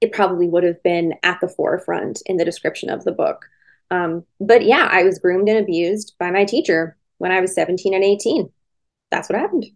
it 0.00 0.12
probably 0.12 0.48
would 0.48 0.64
have 0.64 0.82
been 0.82 1.14
at 1.22 1.40
the 1.40 1.48
forefront 1.48 2.22
in 2.26 2.36
the 2.36 2.44
description 2.44 2.90
of 2.90 3.04
the 3.04 3.12
book. 3.12 3.46
Um, 3.90 4.24
but 4.40 4.64
yeah, 4.64 4.88
I 4.90 5.04
was 5.04 5.18
groomed 5.18 5.48
and 5.48 5.58
abused 5.58 6.14
by 6.18 6.30
my 6.30 6.44
teacher 6.44 6.96
when 7.18 7.32
I 7.32 7.40
was 7.40 7.54
17 7.54 7.94
and 7.94 8.04
18. 8.04 8.50
That's 9.10 9.28
what 9.28 9.38
happened. 9.38 9.66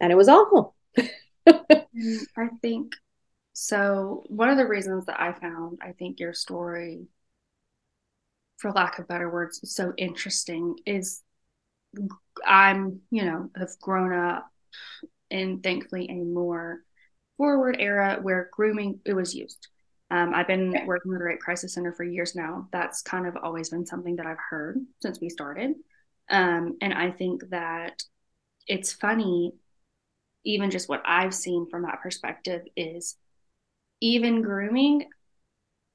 And 0.00 0.12
it 0.12 0.16
was 0.16 0.28
awful. 0.28 0.74
I 1.48 2.48
think 2.60 2.94
so. 3.52 4.24
One 4.26 4.48
of 4.48 4.56
the 4.56 4.66
reasons 4.66 5.06
that 5.06 5.20
I 5.20 5.32
found, 5.32 5.78
I 5.82 5.92
think, 5.92 6.20
your 6.20 6.34
story, 6.34 7.06
for 8.58 8.72
lack 8.72 8.98
of 8.98 9.08
better 9.08 9.30
words, 9.30 9.60
so 9.64 9.92
interesting 9.96 10.76
is 10.86 11.22
I'm, 12.44 13.00
you 13.10 13.24
know, 13.24 13.50
have 13.56 13.78
grown 13.80 14.12
up 14.12 14.48
in 15.30 15.60
thankfully 15.60 16.08
a 16.08 16.14
more 16.14 16.80
forward 17.36 17.76
era 17.78 18.18
where 18.20 18.50
grooming 18.52 19.00
it 19.04 19.14
was 19.14 19.34
used. 19.34 19.68
Um, 20.12 20.34
I've 20.34 20.46
been 20.46 20.74
working 20.84 21.10
with 21.10 21.20
the 21.20 21.24
Rape 21.24 21.40
Crisis 21.40 21.72
Center 21.72 21.90
for 21.90 22.04
years 22.04 22.36
now. 22.36 22.68
That's 22.70 23.00
kind 23.00 23.26
of 23.26 23.34
always 23.42 23.70
been 23.70 23.86
something 23.86 24.16
that 24.16 24.26
I've 24.26 24.36
heard 24.50 24.78
since 25.00 25.18
we 25.20 25.30
started. 25.30 25.72
Um, 26.28 26.76
and 26.82 26.92
I 26.92 27.10
think 27.10 27.48
that 27.48 28.02
it's 28.66 28.92
funny, 28.92 29.54
even 30.44 30.70
just 30.70 30.86
what 30.86 31.00
I've 31.06 31.32
seen 31.32 31.66
from 31.70 31.82
that 31.84 32.02
perspective 32.02 32.60
is 32.76 33.16
even 34.02 34.42
grooming, 34.42 35.06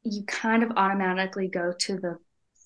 you 0.01 0.24
kind 0.24 0.63
of 0.63 0.71
automatically 0.77 1.47
go 1.47 1.71
to 1.81 1.97
the 1.97 2.17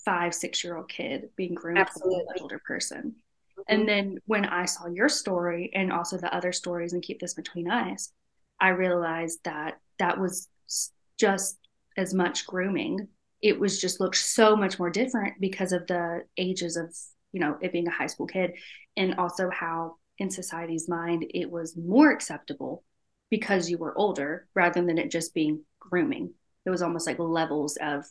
five, 0.05 0.33
six 0.33 0.63
year 0.63 0.77
old 0.77 0.87
kid 0.87 1.31
being 1.35 1.53
groomed 1.53 1.79
Absolutely. 1.79 2.23
by 2.27 2.33
an 2.35 2.41
older 2.43 2.61
person. 2.65 3.15
Mm-hmm. 3.59 3.61
And 3.67 3.89
then 3.89 4.17
when 4.25 4.45
I 4.45 4.63
saw 4.63 4.87
your 4.87 5.09
story 5.09 5.69
and 5.73 5.91
also 5.91 6.17
the 6.17 6.33
other 6.33 6.53
stories 6.53 6.93
and 6.93 7.03
keep 7.03 7.19
this 7.19 7.33
between 7.33 7.69
us, 7.69 8.13
I 8.57 8.69
realized 8.69 9.39
that 9.43 9.79
that 9.99 10.17
was 10.17 10.47
just 11.21 11.59
as 11.97 12.13
much 12.13 12.47
grooming. 12.47 13.07
It 13.41 13.59
was 13.59 13.79
just 13.79 13.99
looked 13.99 14.17
so 14.17 14.55
much 14.55 14.79
more 14.79 14.89
different 14.89 15.39
because 15.39 15.71
of 15.71 15.85
the 15.87 16.23
ages 16.37 16.77
of, 16.77 16.95
you 17.31 17.39
know, 17.39 17.57
it 17.61 17.71
being 17.71 17.87
a 17.87 17.91
high 17.91 18.07
school 18.07 18.27
kid 18.27 18.53
and 18.97 19.15
also 19.15 19.49
how 19.49 19.97
in 20.17 20.31
society's 20.31 20.89
mind 20.89 21.25
it 21.33 21.49
was 21.49 21.77
more 21.77 22.11
acceptable 22.11 22.83
because 23.29 23.69
you 23.69 23.77
were 23.77 23.97
older 23.97 24.47
rather 24.55 24.83
than 24.83 24.97
it 24.97 25.11
just 25.11 25.33
being 25.33 25.63
grooming. 25.79 26.33
It 26.65 26.71
was 26.71 26.81
almost 26.81 27.07
like 27.07 27.19
levels 27.19 27.77
of 27.81 28.05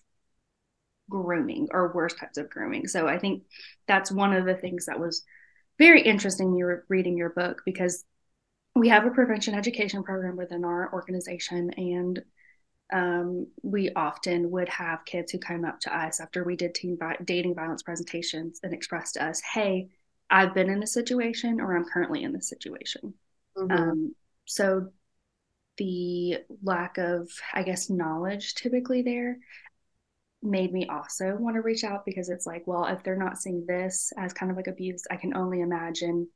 grooming 1.08 1.68
or 1.72 1.92
worse 1.92 2.14
types 2.14 2.38
of 2.38 2.48
grooming. 2.48 2.86
So 2.86 3.08
I 3.08 3.18
think 3.18 3.42
that's 3.88 4.12
one 4.12 4.32
of 4.32 4.44
the 4.44 4.54
things 4.54 4.86
that 4.86 5.00
was 5.00 5.24
very 5.78 6.02
interesting 6.02 6.54
you 6.54 6.64
were 6.64 6.84
reading 6.88 7.16
your 7.16 7.30
book 7.30 7.62
because 7.66 8.04
we 8.76 8.88
have 8.88 9.04
a 9.04 9.10
prevention 9.10 9.54
education 9.54 10.04
program 10.04 10.36
within 10.36 10.64
our 10.64 10.92
organization 10.92 11.70
and 11.76 12.22
um, 12.92 13.46
we 13.62 13.90
often 13.94 14.50
would 14.50 14.68
have 14.68 15.04
kids 15.04 15.32
who 15.32 15.38
come 15.38 15.64
up 15.64 15.80
to 15.80 15.96
us 15.96 16.20
after 16.20 16.44
we 16.44 16.56
did 16.56 16.74
teen 16.74 16.96
vi- 16.98 17.16
dating 17.24 17.54
violence 17.54 17.82
presentations 17.82 18.60
and 18.62 18.72
express 18.72 19.12
to 19.12 19.24
us, 19.24 19.40
"Hey, 19.40 19.88
I've 20.30 20.54
been 20.54 20.70
in 20.70 20.80
this 20.80 20.92
situation, 20.92 21.60
or 21.60 21.76
I'm 21.76 21.84
currently 21.84 22.22
in 22.22 22.32
this 22.32 22.48
situation." 22.48 23.14
Mm-hmm. 23.56 23.72
Um, 23.72 24.14
so 24.46 24.90
the 25.76 26.38
lack 26.62 26.98
of, 26.98 27.30
I 27.54 27.62
guess, 27.62 27.88
knowledge 27.90 28.54
typically 28.54 29.02
there 29.02 29.38
made 30.42 30.72
me 30.72 30.86
also 30.86 31.36
want 31.36 31.56
to 31.56 31.62
reach 31.62 31.84
out 31.84 32.04
because 32.04 32.28
it's 32.28 32.46
like, 32.46 32.66
well, 32.66 32.86
if 32.86 33.02
they're 33.02 33.16
not 33.16 33.38
seeing 33.38 33.64
this 33.66 34.12
as 34.16 34.32
kind 34.32 34.50
of 34.50 34.56
like 34.56 34.66
abuse, 34.66 35.04
I 35.10 35.16
can 35.16 35.36
only 35.36 35.60
imagine, 35.60 36.28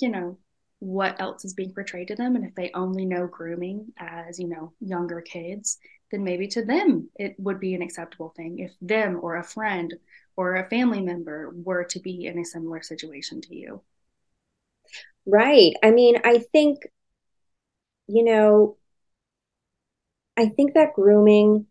you 0.00 0.08
know, 0.08 0.38
what 0.82 1.20
else 1.20 1.44
is 1.44 1.54
being 1.54 1.72
portrayed 1.72 2.08
to 2.08 2.16
them. 2.16 2.34
And 2.34 2.44
if 2.44 2.56
they 2.56 2.72
only 2.74 3.04
know 3.04 3.28
grooming 3.28 3.92
as 3.98 4.40
you 4.40 4.48
know 4.48 4.72
younger 4.80 5.20
kids 5.20 5.78
then 6.10 6.24
maybe 6.24 6.48
to 6.48 6.64
them 6.64 7.08
it 7.14 7.34
would 7.38 7.60
be 7.60 7.74
an 7.74 7.82
acceptable 7.82 8.34
thing. 8.36 8.58
If 8.58 8.72
them 8.80 9.20
or 9.22 9.36
a 9.36 9.44
friend 9.44 9.94
or 10.36 10.56
a 10.56 10.68
family 10.68 11.00
member 11.00 11.52
were 11.54 11.84
to 11.84 12.00
be 12.00 12.26
in 12.26 12.38
a 12.38 12.44
similar 12.44 12.82
situation 12.82 13.40
to 13.42 13.54
you. 13.54 13.82
Right. 15.24 15.74
I 15.82 15.90
mean 15.92 16.16
i 16.24 16.38
think 16.52 16.78
you 18.06 18.24
know 18.24 18.76
i 20.36 20.46
think 20.46 20.74
that 20.74 20.94
grooming 20.94 21.66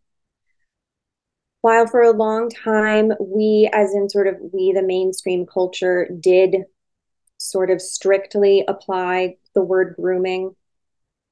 while 1.62 1.86
for 1.88 2.02
a 2.02 2.12
long 2.12 2.50
time 2.50 3.12
we 3.20 3.70
as 3.74 3.94
in 3.94 4.10
sort 4.10 4.28
of 4.28 4.36
we 4.52 4.72
the 4.74 4.82
mainstream 4.82 5.46
culture 5.46 6.10
did 6.20 6.56
sort 7.52 7.70
of 7.70 7.82
strictly 7.82 8.64
apply 8.68 9.38
the 9.54 9.64
word 9.64 9.96
grooming 9.96 10.56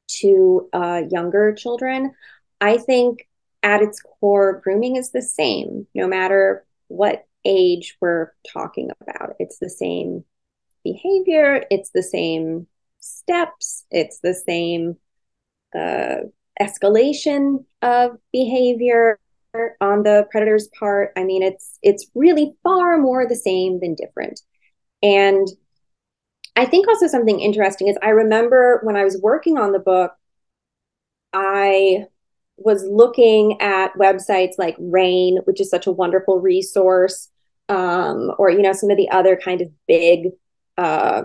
to 0.08 0.70
uh, 0.74 1.04
younger 1.10 1.54
children. 1.54 2.14
I 2.62 2.78
think 2.78 3.28
at 3.64 3.82
its 3.82 4.02
core, 4.02 4.62
grooming 4.64 4.96
is 4.96 5.12
the 5.12 5.22
same, 5.22 5.88
no 5.94 6.08
matter 6.08 6.66
what 6.88 7.26
age 7.46 7.98
we're 8.02 8.32
talking 8.52 8.92
about. 9.02 9.36
It's 9.40 9.60
the 9.60 9.70
same 9.70 10.24
behavior, 10.84 11.64
it's 11.70 11.92
the 11.92 12.04
same 12.04 12.68
steps, 13.00 13.86
it's 13.92 14.20
the 14.20 14.34
same 14.34 14.98
uh, 15.76 16.26
escalation 16.62 17.66
of 17.82 18.18
behavior 18.32 19.20
on 19.82 20.04
the 20.04 20.28
predator's 20.32 20.70
part. 20.80 21.12
I 21.16 21.24
mean, 21.24 21.44
it's 21.44 21.80
it's 21.82 22.10
really 22.16 22.54
far 22.64 22.98
more 22.98 23.28
the 23.28 23.36
same 23.36 23.80
than 23.80 23.96
different. 23.96 24.42
And 25.02 25.48
I 26.60 26.66
think 26.66 26.90
also 26.90 27.08
something 27.08 27.40
interesting 27.40 27.88
is 27.88 27.98
I 28.04 28.10
remember 28.10 28.82
when 28.84 28.98
I 28.98 29.06
was 29.06 29.18
working 29.24 29.58
on 29.58 29.72
the 29.72 29.80
book, 29.80 30.12
I 31.32 32.08
was 32.58 32.84
looking 32.84 33.62
at 33.62 33.94
websites 33.94 34.56
like 34.58 34.76
RAINN, 34.78 35.38
which 35.46 35.62
is 35.62 35.70
such 35.70 35.88
a 35.88 35.92
wonderful 35.94 36.42
resource, 36.42 37.30
um, 37.70 38.34
or 38.38 38.50
you 38.50 38.62
know 38.62 38.74
some 38.74 38.92
of 38.92 38.98
the 38.98 39.10
other 39.10 39.38
kind 39.38 39.62
of 39.62 39.70
big 39.88 40.32
uh, 40.78 41.24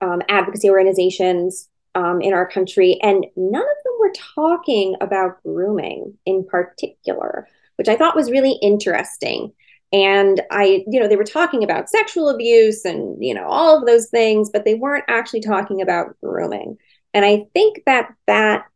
um, 0.00 0.22
advocacy 0.28 0.68
organizations 0.68 1.68
um, 1.94 2.20
in 2.20 2.32
our 2.32 2.48
country, 2.48 2.98
and 3.00 3.24
none 3.36 3.62
of 3.62 3.84
them 3.84 3.94
were 4.00 4.12
talking 4.34 4.96
about 5.00 5.40
grooming 5.44 6.18
in 6.26 6.44
particular, 6.44 7.46
which 7.76 7.88
I 7.88 7.94
thought 7.94 8.16
was 8.16 8.32
really 8.32 8.58
interesting 8.62 9.52
and 9.92 10.42
i 10.50 10.84
you 10.86 11.00
know 11.00 11.08
they 11.08 11.16
were 11.16 11.24
talking 11.24 11.64
about 11.64 11.88
sexual 11.88 12.28
abuse 12.28 12.84
and 12.84 13.22
you 13.24 13.32
know 13.34 13.46
all 13.46 13.78
of 13.78 13.86
those 13.86 14.08
things 14.08 14.50
but 14.50 14.64
they 14.64 14.74
weren't 14.74 15.04
actually 15.08 15.40
talking 15.40 15.80
about 15.80 16.16
grooming. 16.22 16.76
And 17.14 17.24
i 17.24 17.46
think 17.54 17.82
that 17.86 18.14
that 18.26 18.66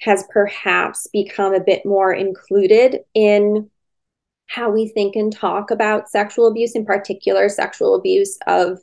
has 0.00 0.24
perhaps 0.32 1.06
become 1.12 1.54
a 1.54 1.60
bit 1.60 1.86
more 1.86 2.12
included 2.12 3.00
in 3.14 3.70
how 4.48 4.70
we 4.70 4.88
think 4.88 5.16
and 5.16 5.32
talk 5.32 5.70
about 5.70 6.10
sexual 6.10 6.46
abuse 6.46 6.74
in 6.74 6.84
particular 6.84 7.48
sexual 7.48 7.94
abuse 7.94 8.38
of 8.46 8.78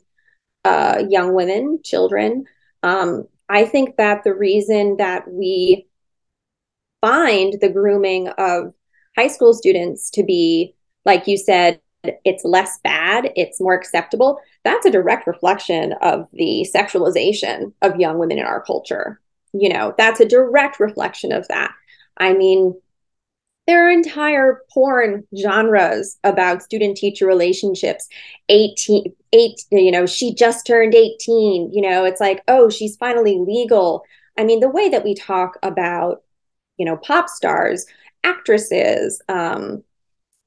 uh, 0.64 1.02
young 1.08 1.34
women 1.34 1.80
children. 1.84 2.44
Um, 2.82 3.28
i 3.48 3.64
think 3.64 3.96
that 3.96 4.24
the 4.24 4.34
reason 4.34 4.96
that 4.96 5.30
we 5.30 5.86
find 7.04 7.54
the 7.60 7.68
grooming 7.68 8.28
of 8.28 8.72
high 9.14 9.28
school 9.28 9.52
students 9.52 10.10
to 10.10 10.22
be, 10.22 10.74
like 11.04 11.26
you 11.26 11.36
said, 11.36 11.80
it's 12.24 12.44
less 12.44 12.78
bad, 12.84 13.30
it's 13.34 13.60
more 13.60 13.74
acceptable, 13.74 14.38
that's 14.62 14.84
a 14.86 14.90
direct 14.90 15.26
reflection 15.26 15.94
of 16.02 16.28
the 16.32 16.66
sexualization 16.74 17.72
of 17.82 17.96
young 17.96 18.18
women 18.18 18.38
in 18.38 18.44
our 18.44 18.62
culture. 18.62 19.20
You 19.52 19.68
know, 19.68 19.94
that's 19.96 20.20
a 20.20 20.28
direct 20.28 20.80
reflection 20.80 21.32
of 21.32 21.48
that. 21.48 21.72
I 22.18 22.34
mean, 22.34 22.74
there 23.66 23.86
are 23.86 23.90
entire 23.90 24.62
porn 24.72 25.26
genres 25.36 26.18
about 26.24 26.62
student 26.62 26.96
teacher 26.96 27.26
relationships 27.26 28.08
18 28.48 29.14
8 29.32 29.60
you 29.70 29.90
know 29.90 30.06
she 30.06 30.34
just 30.34 30.66
turned 30.66 30.94
18 30.94 31.72
you 31.72 31.80
know 31.80 32.04
it's 32.04 32.20
like 32.20 32.42
oh 32.48 32.68
she's 32.68 32.96
finally 32.96 33.38
legal 33.38 34.04
i 34.38 34.44
mean 34.44 34.60
the 34.60 34.68
way 34.68 34.88
that 34.88 35.04
we 35.04 35.14
talk 35.14 35.58
about 35.62 36.22
you 36.76 36.84
know 36.84 36.96
pop 36.98 37.28
stars 37.28 37.86
actresses 38.22 39.20
um 39.28 39.82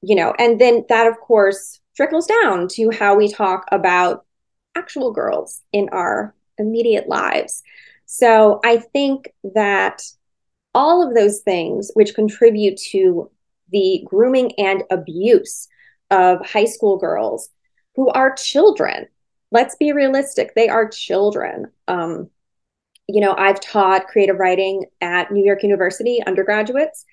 you 0.02 0.14
know 0.14 0.32
and 0.38 0.60
then 0.60 0.84
that 0.88 1.06
of 1.06 1.18
course 1.20 1.80
trickles 1.96 2.26
down 2.26 2.68
to 2.68 2.90
how 2.90 3.16
we 3.16 3.30
talk 3.30 3.64
about 3.72 4.24
actual 4.76 5.12
girls 5.12 5.62
in 5.72 5.88
our 5.90 6.34
immediate 6.58 7.08
lives 7.08 7.62
so 8.06 8.60
i 8.64 8.76
think 8.76 9.32
that 9.42 10.02
all 10.74 11.06
of 11.06 11.14
those 11.14 11.40
things 11.40 11.90
which 11.94 12.14
contribute 12.14 12.76
to 12.76 13.30
the 13.70 14.02
grooming 14.06 14.52
and 14.58 14.84
abuse 14.90 15.68
of 16.10 16.44
high 16.46 16.64
school 16.64 16.98
girls 16.98 17.50
who 17.96 18.08
are 18.10 18.34
children. 18.34 19.06
Let's 19.50 19.76
be 19.76 19.92
realistic, 19.92 20.54
they 20.54 20.68
are 20.68 20.88
children. 20.88 21.66
Um, 21.86 22.30
you 23.06 23.20
know, 23.20 23.34
I've 23.36 23.60
taught 23.60 24.06
creative 24.06 24.38
writing 24.38 24.84
at 25.00 25.32
New 25.32 25.44
York 25.44 25.62
University 25.62 26.20
undergraduates, 26.26 27.04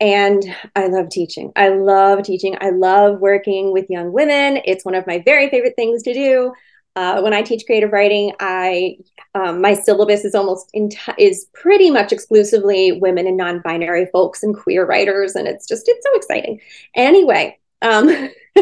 and 0.00 0.42
I 0.74 0.88
love 0.88 1.08
teaching. 1.08 1.52
I 1.56 1.68
love 1.68 2.22
teaching. 2.22 2.56
I 2.60 2.70
love 2.70 3.20
working 3.20 3.72
with 3.72 3.88
young 3.88 4.12
women. 4.12 4.60
It's 4.64 4.84
one 4.84 4.94
of 4.94 5.06
my 5.06 5.20
very 5.24 5.48
favorite 5.48 5.76
things 5.76 6.02
to 6.02 6.12
do. 6.12 6.52
Uh, 6.96 7.20
when 7.20 7.32
I 7.32 7.42
teach 7.42 7.66
creative 7.66 7.92
writing, 7.92 8.32
I 8.38 8.98
um, 9.34 9.60
my 9.60 9.74
syllabus 9.74 10.24
is 10.24 10.34
almost 10.34 10.70
enti- 10.76 11.14
is 11.18 11.46
pretty 11.52 11.90
much 11.90 12.12
exclusively 12.12 12.92
women 12.92 13.26
and 13.26 13.36
non-binary 13.36 14.06
folks 14.12 14.44
and 14.44 14.56
queer 14.56 14.86
writers, 14.86 15.34
and 15.34 15.48
it's 15.48 15.66
just 15.66 15.88
it's 15.88 16.06
so 16.06 16.14
exciting. 16.14 16.60
Anyway, 16.94 17.58
um, 17.82 18.08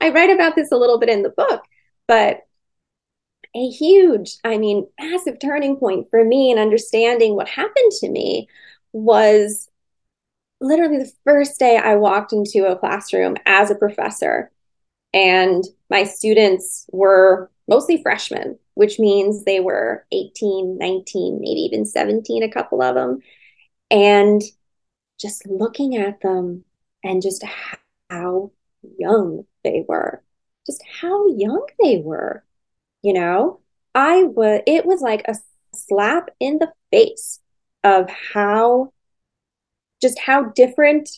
I 0.00 0.08
write 0.10 0.30
about 0.30 0.56
this 0.56 0.72
a 0.72 0.76
little 0.76 0.98
bit 0.98 1.08
in 1.08 1.22
the 1.22 1.30
book, 1.30 1.62
but 2.08 2.42
a 3.54 3.68
huge, 3.68 4.36
I 4.44 4.58
mean, 4.58 4.86
massive 5.00 5.38
turning 5.40 5.76
point 5.76 6.08
for 6.10 6.24
me 6.24 6.50
in 6.50 6.58
understanding 6.58 7.36
what 7.36 7.48
happened 7.48 7.92
to 8.00 8.10
me 8.10 8.48
was 8.92 9.68
literally 10.60 10.98
the 10.98 11.12
first 11.24 11.58
day 11.58 11.76
I 11.76 11.96
walked 11.96 12.32
into 12.32 12.66
a 12.66 12.76
classroom 12.76 13.36
as 13.46 13.70
a 13.70 13.74
professor, 13.74 14.50
and 15.12 15.64
my 15.90 16.04
students 16.04 16.86
were 16.92 17.50
mostly 17.68 18.02
freshmen, 18.02 18.58
which 18.74 18.98
means 18.98 19.44
they 19.44 19.60
were 19.60 20.06
18, 20.12 20.78
19, 20.78 21.40
maybe 21.40 21.60
even 21.60 21.84
17, 21.84 22.42
a 22.42 22.50
couple 22.50 22.82
of 22.82 22.94
them. 22.94 23.20
And 23.90 24.42
just 25.18 25.46
looking 25.46 25.96
at 25.96 26.20
them 26.20 26.64
and 27.02 27.22
just 27.22 27.44
how 28.10 28.52
young 28.98 29.44
they 29.64 29.84
were, 29.88 30.22
just 30.66 30.82
how 31.00 31.28
young 31.28 31.66
they 31.82 31.98
were, 31.98 32.44
you 33.02 33.12
know, 33.12 33.60
I 33.94 34.24
was, 34.24 34.60
it 34.66 34.84
was 34.84 35.00
like 35.00 35.22
a 35.26 35.36
slap 35.74 36.30
in 36.38 36.58
the 36.58 36.72
face 36.90 37.40
of 37.82 38.10
how, 38.10 38.92
just 40.06 40.20
how 40.20 40.44
different 40.44 41.10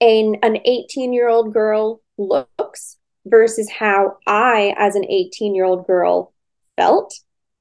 an, 0.00 0.36
an 0.42 0.58
18 0.64 1.14
year 1.14 1.28
old 1.28 1.54
girl 1.54 2.02
looks 2.18 2.98
versus 3.24 3.70
how 3.70 4.18
I, 4.26 4.74
as 4.76 4.94
an 4.94 5.06
18 5.06 5.54
year 5.54 5.64
old 5.64 5.86
girl, 5.86 6.34
felt 6.76 7.14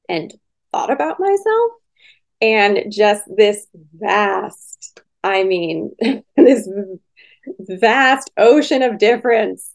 and 0.10 0.34
thought 0.74 0.92
about 0.92 1.20
myself. 1.20 1.72
And 2.42 2.92
just 2.92 3.24
this 3.34 3.68
vast, 3.94 5.00
I 5.24 5.44
mean, 5.44 5.92
this 6.36 6.68
vast 7.60 8.32
ocean 8.38 8.82
of 8.82 8.98
difference 8.98 9.72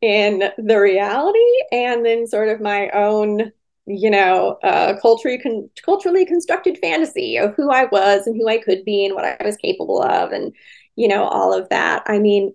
in 0.00 0.44
the 0.56 0.78
reality 0.78 1.38
and 1.72 2.06
then 2.06 2.28
sort 2.28 2.48
of 2.48 2.60
my 2.60 2.90
own 2.90 3.50
you 3.88 4.10
know 4.10 4.58
uh, 4.62 4.94
culturally 5.00 5.38
con- 5.38 5.70
culturally 5.84 6.24
constructed 6.26 6.78
fantasy 6.78 7.36
of 7.36 7.54
who 7.54 7.70
I 7.70 7.86
was 7.86 8.26
and 8.26 8.36
who 8.36 8.48
I 8.48 8.58
could 8.58 8.84
be 8.84 9.04
and 9.04 9.14
what 9.14 9.24
I 9.24 9.36
was 9.44 9.56
capable 9.56 10.02
of 10.02 10.32
and 10.32 10.54
you 10.96 11.08
know 11.08 11.24
all 11.24 11.52
of 11.52 11.68
that 11.70 12.02
I 12.06 12.18
mean 12.18 12.54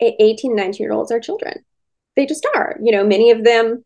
18 0.00 0.56
19 0.56 0.84
year 0.84 0.92
olds 0.92 1.12
are 1.12 1.20
children 1.20 1.64
they 2.16 2.26
just 2.26 2.46
are. 2.54 2.76
You 2.82 2.92
know, 2.92 3.04
many 3.04 3.30
of 3.30 3.44
them 3.44 3.84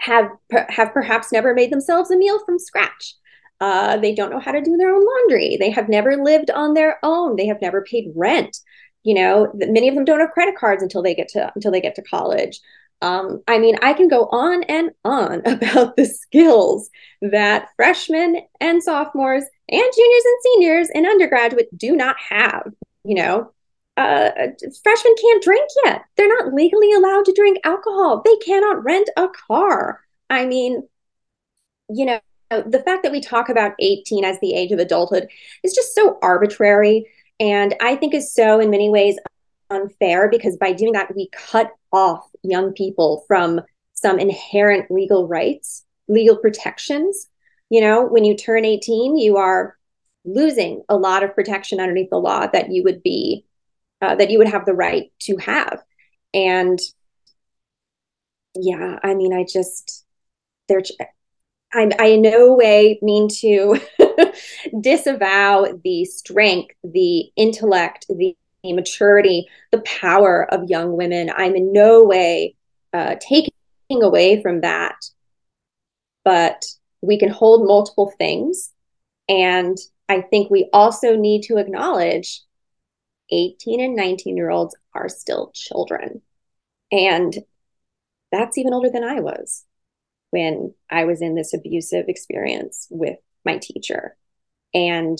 have 0.00 0.30
have 0.50 0.92
perhaps 0.92 1.32
never 1.32 1.54
made 1.54 1.72
themselves 1.72 2.10
a 2.10 2.16
meal 2.16 2.42
from 2.44 2.58
scratch. 2.58 3.16
Uh, 3.60 3.98
they 3.98 4.14
don't 4.14 4.30
know 4.30 4.40
how 4.40 4.52
to 4.52 4.62
do 4.62 4.76
their 4.76 4.94
own 4.94 5.04
laundry. 5.04 5.56
They 5.58 5.70
have 5.70 5.88
never 5.88 6.16
lived 6.16 6.50
on 6.50 6.74
their 6.74 6.98
own. 7.02 7.36
They 7.36 7.46
have 7.46 7.60
never 7.60 7.82
paid 7.82 8.12
rent. 8.16 8.58
You 9.02 9.14
know, 9.14 9.50
many 9.54 9.88
of 9.88 9.94
them 9.94 10.04
don't 10.04 10.20
have 10.20 10.30
credit 10.30 10.56
cards 10.56 10.82
until 10.82 11.02
they 11.02 11.14
get 11.14 11.28
to 11.28 11.52
until 11.54 11.70
they 11.70 11.80
get 11.80 11.94
to 11.96 12.02
college. 12.02 12.60
Um, 13.02 13.42
I 13.48 13.58
mean, 13.58 13.76
I 13.82 13.94
can 13.94 14.08
go 14.08 14.26
on 14.26 14.62
and 14.64 14.90
on 15.04 15.40
about 15.46 15.96
the 15.96 16.04
skills 16.04 16.90
that 17.22 17.68
freshmen 17.76 18.36
and 18.60 18.82
sophomores 18.82 19.44
and 19.68 19.82
juniors 19.96 20.24
and 20.24 20.42
seniors 20.42 20.88
and 20.94 21.06
undergraduate 21.06 21.76
do 21.76 21.96
not 21.96 22.16
have. 22.28 22.72
You 23.04 23.14
know, 23.14 23.52
uh, 23.96 24.30
freshmen 24.82 25.14
can't 25.20 25.42
drink 25.42 25.68
yet. 25.84 26.02
They're 26.16 26.28
not 26.28 26.52
legally 26.52 26.92
allowed 26.92 27.24
to 27.26 27.34
drink 27.34 27.58
alcohol. 27.64 28.22
They 28.24 28.36
cannot 28.36 28.84
rent 28.84 29.08
a 29.16 29.28
car. 29.28 30.00
I 30.28 30.46
mean, 30.46 30.86
you 31.88 32.04
know, 32.04 32.20
the 32.50 32.82
fact 32.84 33.02
that 33.02 33.12
we 33.12 33.20
talk 33.20 33.48
about 33.48 33.72
18 33.78 34.24
as 34.24 34.38
the 34.40 34.54
age 34.54 34.72
of 34.72 34.78
adulthood 34.78 35.28
is 35.62 35.74
just 35.74 35.94
so 35.94 36.18
arbitrary. 36.22 37.06
And 37.38 37.74
I 37.80 37.96
think 37.96 38.12
is 38.14 38.34
so, 38.34 38.60
in 38.60 38.70
many 38.70 38.90
ways, 38.90 39.18
unfair 39.70 40.28
because 40.28 40.56
by 40.56 40.72
doing 40.72 40.92
that, 40.92 41.14
we 41.14 41.28
cut 41.32 41.70
off 41.92 42.28
young 42.42 42.72
people 42.72 43.24
from 43.26 43.60
some 43.94 44.18
inherent 44.18 44.90
legal 44.90 45.28
rights, 45.28 45.84
legal 46.08 46.36
protections. 46.36 47.28
You 47.68 47.80
know, 47.80 48.06
when 48.06 48.24
you 48.24 48.36
turn 48.36 48.64
18, 48.64 49.16
you 49.16 49.36
are 49.36 49.76
losing 50.24 50.82
a 50.88 50.96
lot 50.96 51.22
of 51.22 51.34
protection 51.34 51.80
underneath 51.80 52.10
the 52.10 52.16
law 52.16 52.46
that 52.46 52.70
you 52.70 52.82
would 52.84 53.02
be 53.02 53.44
uh, 54.02 54.14
that 54.14 54.30
you 54.30 54.38
would 54.38 54.48
have 54.48 54.64
the 54.64 54.74
right 54.74 55.12
to 55.20 55.36
have. 55.36 55.82
And 56.32 56.78
yeah, 58.54 58.98
I 59.02 59.14
mean, 59.14 59.32
I 59.32 59.44
just, 59.50 60.04
they're, 60.68 60.82
I, 61.72 61.90
I 61.98 62.06
in 62.06 62.22
no 62.22 62.54
way 62.54 62.98
mean 63.02 63.28
to 63.40 63.80
disavow 64.80 65.66
the 65.84 66.04
strength, 66.04 66.74
the 66.82 67.30
intellect, 67.36 68.06
the 68.08 68.36
maturity, 68.64 69.48
the 69.72 69.80
power 69.80 70.46
of 70.52 70.68
young 70.68 70.96
women. 70.96 71.30
I'm 71.34 71.56
in 71.56 71.72
no 71.72 72.04
way 72.04 72.54
uh, 72.92 73.16
taking 73.20 73.52
away 73.90 74.42
from 74.42 74.60
that. 74.60 74.96
But 76.24 76.64
we 77.00 77.18
can 77.18 77.30
hold 77.30 77.66
multiple 77.66 78.12
things. 78.18 78.72
And 79.28 79.76
I 80.08 80.20
think 80.20 80.50
we 80.50 80.68
also 80.72 81.16
need 81.16 81.42
to 81.44 81.56
acknowledge 81.56 82.42
18 83.30 83.80
and 83.80 83.96
19 83.96 84.36
year 84.36 84.50
olds 84.50 84.76
are 84.94 85.08
still 85.08 85.50
children. 85.54 86.20
And 86.92 87.36
that's 88.32 88.58
even 88.58 88.74
older 88.74 88.90
than 88.90 89.04
I 89.04 89.20
was 89.20 89.64
when 90.30 90.74
I 90.90 91.04
was 91.04 91.22
in 91.22 91.34
this 91.34 91.54
abusive 91.54 92.06
experience 92.08 92.86
with 92.90 93.18
my 93.44 93.58
teacher. 93.58 94.16
And 94.74 95.18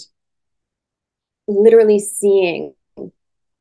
literally 1.48 1.98
seeing 1.98 2.74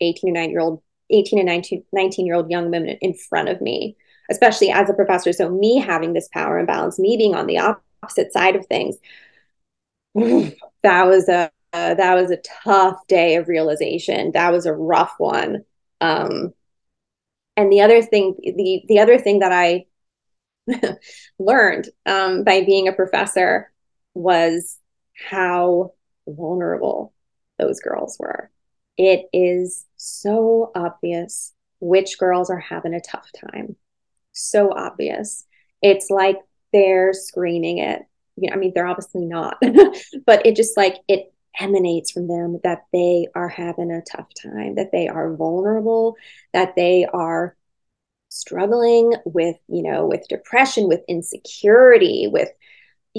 18 0.01 0.29
and 0.29 0.35
9 0.35 0.49
year 0.49 0.59
old 0.59 0.81
18 1.11 1.39
and 1.39 1.47
19, 1.47 1.83
19 1.91 2.25
year 2.25 2.35
old 2.35 2.49
young 2.49 2.69
women 2.69 2.97
in 3.01 3.13
front 3.13 3.49
of 3.49 3.61
me 3.61 3.95
especially 4.31 4.69
as 4.71 4.89
a 4.89 4.93
professor 4.93 5.33
so 5.33 5.49
me 5.49 5.79
having 5.79 6.13
this 6.13 6.29
power 6.33 6.59
imbalance 6.59 6.99
me 6.99 7.17
being 7.17 7.35
on 7.35 7.47
the 7.47 7.57
opposite 7.57 8.31
side 8.31 8.55
of 8.55 8.65
things 8.67 8.97
that 10.83 11.05
was 11.07 11.29
a 11.29 11.51
uh, 11.71 11.93
that 11.93 12.15
was 12.15 12.31
a 12.31 12.41
tough 12.63 13.05
day 13.07 13.35
of 13.35 13.47
realization. 13.47 14.31
That 14.33 14.51
was 14.51 14.65
a 14.65 14.73
rough 14.73 15.13
one. 15.17 15.65
Um, 16.01 16.53
and 17.55 17.71
the 17.71 17.81
other 17.81 18.01
thing, 18.01 18.35
the 18.41 18.83
the 18.87 18.99
other 18.99 19.19
thing 19.19 19.39
that 19.39 19.51
I 19.51 19.85
learned 21.39 21.89
um, 22.05 22.43
by 22.43 22.63
being 22.63 22.87
a 22.87 22.93
professor 22.93 23.71
was 24.13 24.77
how 25.13 25.93
vulnerable 26.27 27.13
those 27.59 27.79
girls 27.81 28.17
were. 28.19 28.49
It 28.99 29.29
is 29.31 29.85
so 29.95 30.73
obvious 30.75 31.53
which 31.79 32.19
girls 32.19 32.49
are 32.49 32.59
having 32.59 32.93
a 32.93 32.99
tough 32.99 33.29
time. 33.49 33.77
So 34.33 34.73
obvious. 34.73 35.45
It's 35.81 36.09
like 36.09 36.35
they're 36.73 37.13
screening 37.13 37.77
it. 37.77 38.01
You 38.35 38.49
know, 38.49 38.55
I 38.55 38.59
mean, 38.59 38.73
they're 38.75 38.85
obviously 38.85 39.25
not, 39.25 39.57
but 40.25 40.45
it 40.45 40.57
just 40.57 40.75
like 40.75 40.97
it 41.07 41.33
emanates 41.57 42.11
from 42.11 42.27
them 42.27 42.59
that 42.65 42.87
they 42.91 43.27
are 43.35 43.47
having 43.47 43.89
a 43.89 44.01
tough 44.01 44.27
time, 44.33 44.75
that 44.75 44.91
they 44.91 45.07
are 45.07 45.33
vulnerable, 45.33 46.17
that 46.51 46.75
they 46.75 47.05
are 47.05 47.55
struggling 48.27 49.13
with, 49.23 49.55
you 49.69 49.81
know, 49.81 50.07
with 50.07 50.27
depression, 50.27 50.89
with 50.89 51.05
insecurity, 51.07 52.27
with 52.27 52.49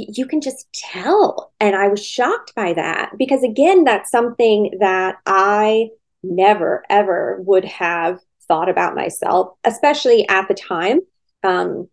you 0.08 0.26
can 0.26 0.40
just 0.40 0.72
tell. 0.72 1.52
And 1.60 1.74
I 1.74 1.88
was 1.88 2.04
shocked 2.04 2.54
by 2.54 2.72
that 2.74 3.12
because, 3.18 3.42
again, 3.42 3.84
that's 3.84 4.10
something 4.10 4.76
that 4.80 5.16
I 5.26 5.90
never, 6.22 6.84
ever 6.88 7.40
would 7.44 7.64
have 7.64 8.20
thought 8.48 8.68
about 8.68 8.94
myself, 8.94 9.56
especially 9.64 10.28
at 10.28 10.48
the 10.48 10.54
time. 10.54 11.00
Um, 11.42 11.88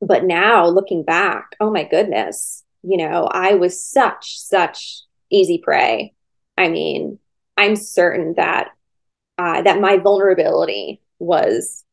but 0.00 0.24
now 0.24 0.66
looking 0.66 1.04
back, 1.04 1.56
oh 1.60 1.70
my 1.70 1.84
goodness, 1.84 2.64
you 2.82 2.98
know, 2.98 3.28
I 3.30 3.54
was 3.54 3.82
such, 3.82 4.38
such 4.38 5.02
easy 5.30 5.58
prey. 5.58 6.14
I 6.58 6.68
mean, 6.68 7.18
I'm 7.56 7.76
certain 7.76 8.34
that 8.36 8.70
uh, 9.38 9.62
that 9.62 9.80
my 9.80 9.98
vulnerability 9.98 11.00
was 11.18 11.84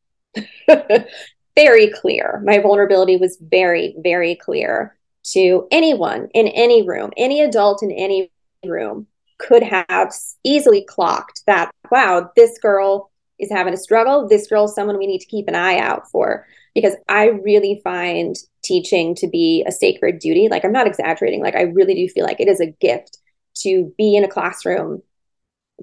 very 1.56 1.89
clear. 1.89 2.41
My 2.45 2.60
vulnerability 2.60 3.17
was 3.17 3.38
very, 3.39 3.95
very 4.01 4.36
clear 4.36 4.95
to 5.31 5.67
anyone 5.71 6.27
in 6.33 6.47
any 6.47 6.88
room, 6.88 7.12
any 7.17 7.41
adult 7.41 7.81
in 7.81 7.91
any 7.91 8.31
room 8.65 9.07
could 9.39 9.63
have 9.63 10.13
easily 10.43 10.83
clocked 10.83 11.43
that, 11.47 11.71
wow, 11.91 12.29
this 12.36 12.57
girl 12.59 13.12
is 13.39 13.51
having 13.51 13.73
a 13.73 13.77
struggle. 13.77 14.27
This 14.27 14.47
girl 14.47 14.65
is 14.65 14.75
someone 14.75 14.97
we 14.97 15.07
need 15.07 15.19
to 15.19 15.27
keep 15.27 15.47
an 15.47 15.55
eye 15.55 15.79
out 15.79 16.09
for. 16.12 16.45
Because 16.75 16.95
I 17.07 17.25
really 17.25 17.81
find 17.83 18.36
teaching 18.63 19.15
to 19.15 19.27
be 19.27 19.63
a 19.67 19.71
sacred 19.71 20.19
duty. 20.19 20.47
Like, 20.49 20.65
I'm 20.65 20.71
not 20.71 20.88
exaggerating. 20.88 21.41
Like, 21.41 21.55
I 21.55 21.63
really 21.63 21.93
do 21.93 22.07
feel 22.09 22.25
like 22.25 22.39
it 22.39 22.47
is 22.47 22.59
a 22.59 22.71
gift 22.71 23.17
to 23.57 23.93
be 23.97 24.15
in 24.15 24.23
a 24.23 24.29
classroom, 24.29 25.01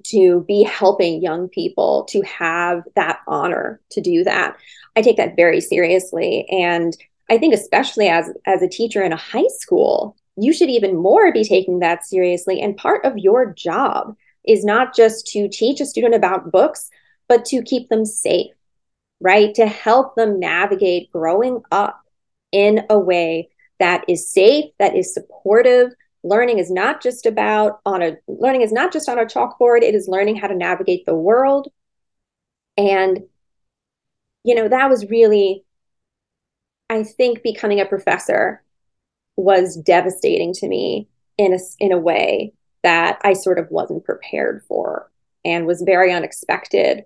to 0.07 0.43
be 0.47 0.63
helping 0.63 1.21
young 1.21 1.47
people, 1.47 2.05
to 2.09 2.21
have 2.21 2.83
that 2.95 3.19
honor 3.27 3.79
to 3.91 4.01
do 4.01 4.23
that. 4.23 4.57
I 4.95 5.01
take 5.01 5.17
that 5.17 5.35
very 5.35 5.61
seriously. 5.61 6.45
And 6.49 6.97
I 7.31 7.37
think 7.37 7.53
especially 7.53 8.09
as 8.09 8.29
as 8.45 8.61
a 8.61 8.67
teacher 8.67 9.01
in 9.01 9.13
a 9.13 9.17
high 9.17 9.47
school, 9.47 10.17
you 10.35 10.51
should 10.51 10.69
even 10.69 10.97
more 10.97 11.31
be 11.31 11.45
taking 11.45 11.79
that 11.79 12.05
seriously. 12.05 12.59
And 12.59 12.75
part 12.75 13.05
of 13.05 13.17
your 13.17 13.53
job 13.53 14.17
is 14.45 14.65
not 14.65 14.93
just 14.93 15.27
to 15.27 15.47
teach 15.47 15.79
a 15.79 15.85
student 15.85 16.13
about 16.13 16.51
books, 16.51 16.89
but 17.29 17.45
to 17.45 17.63
keep 17.63 17.87
them 17.87 18.03
safe, 18.03 18.51
right? 19.21 19.55
To 19.55 19.65
help 19.65 20.15
them 20.15 20.41
navigate 20.41 21.09
growing 21.13 21.61
up 21.71 22.01
in 22.51 22.85
a 22.89 22.99
way 22.99 23.49
that 23.79 24.03
is 24.09 24.29
safe, 24.29 24.65
that 24.77 24.97
is 24.97 25.13
supportive. 25.13 25.93
Learning 26.23 26.59
is 26.59 26.69
not 26.69 27.01
just 27.01 27.25
about 27.25 27.79
on 27.85 28.01
a 28.01 28.17
learning 28.27 28.61
is 28.61 28.73
not 28.73 28.91
just 28.91 29.07
on 29.07 29.17
a 29.17 29.25
chalkboard, 29.25 29.83
it 29.83 29.95
is 29.95 30.09
learning 30.09 30.35
how 30.35 30.47
to 30.47 30.55
navigate 30.55 31.05
the 31.05 31.15
world. 31.15 31.69
And 32.77 33.21
you 34.43 34.53
know, 34.53 34.67
that 34.67 34.89
was 34.89 35.09
really 35.09 35.63
I 36.91 37.03
think 37.03 37.41
becoming 37.41 37.79
a 37.79 37.85
professor 37.85 38.61
was 39.37 39.77
devastating 39.77 40.53
to 40.55 40.67
me 40.67 41.07
in 41.37 41.53
a 41.53 41.59
in 41.79 41.93
a 41.93 41.97
way 41.97 42.53
that 42.83 43.17
I 43.23 43.31
sort 43.31 43.59
of 43.59 43.71
wasn't 43.71 44.03
prepared 44.03 44.63
for 44.67 45.09
and 45.45 45.65
was 45.65 45.83
very 45.83 46.11
unexpected, 46.11 47.05